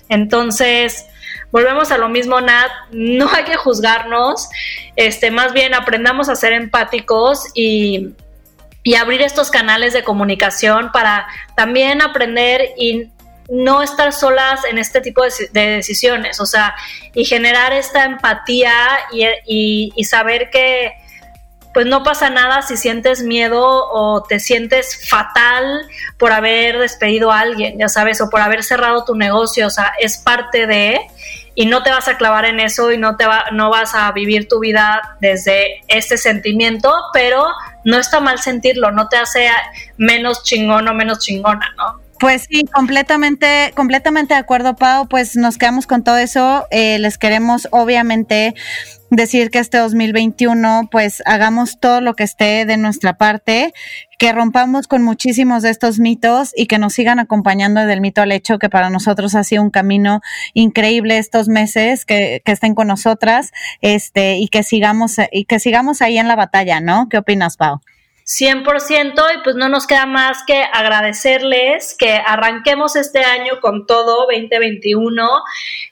[0.08, 1.06] Entonces,
[1.50, 4.48] volvemos a lo mismo, Nat, no hay que juzgarnos,
[4.96, 8.14] este, más bien aprendamos a ser empáticos y,
[8.98, 13.10] abrir estos canales de comunicación para también aprender y
[13.50, 16.74] no estar solas en este tipo de, decisiones, o sea,
[17.12, 18.72] y generar esta empatía
[19.12, 20.94] y, y, saber que
[21.74, 25.86] pues no pasa nada si sientes miedo o te sientes fatal
[26.16, 29.92] por haber despedido a alguien, ya sabes, o por haber cerrado tu negocio, o sea,
[30.00, 30.98] es parte de
[31.58, 34.12] y no te vas a clavar en eso y no te va, no vas a
[34.12, 37.48] vivir tu vida desde este sentimiento, pero
[37.84, 39.48] no está mal sentirlo, no te hace
[39.96, 42.00] menos chingón o menos chingona, ¿no?
[42.20, 45.08] Pues sí, completamente, completamente de acuerdo, Pau.
[45.08, 46.68] Pues nos quedamos con todo eso.
[46.70, 48.54] Eh, les queremos, obviamente,
[49.10, 53.72] decir que este 2021 pues hagamos todo lo que esté de nuestra parte,
[54.18, 58.32] que rompamos con muchísimos de estos mitos y que nos sigan acompañando del mito al
[58.32, 60.20] hecho, que para nosotros ha sido un camino
[60.54, 66.02] increíble estos meses, que, que estén con nosotras, este, y que sigamos, y que sigamos
[66.02, 67.08] ahí en la batalla, ¿no?
[67.08, 67.80] ¿Qué opinas, Pau?
[68.28, 74.26] 100% y pues no nos queda más que agradecerles que arranquemos este año con todo
[74.26, 75.26] 2021,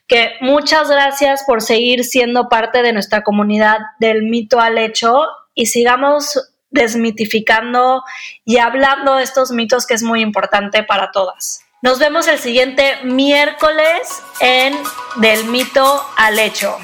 [0.06, 5.66] que muchas gracias por seguir siendo parte de nuestra comunidad del mito al hecho y
[5.66, 8.02] sigamos desmitificando
[8.44, 11.62] y hablando de estos mitos que es muy importante para todas.
[11.80, 14.76] Nos vemos el siguiente miércoles en
[15.16, 16.76] Del mito al hecho.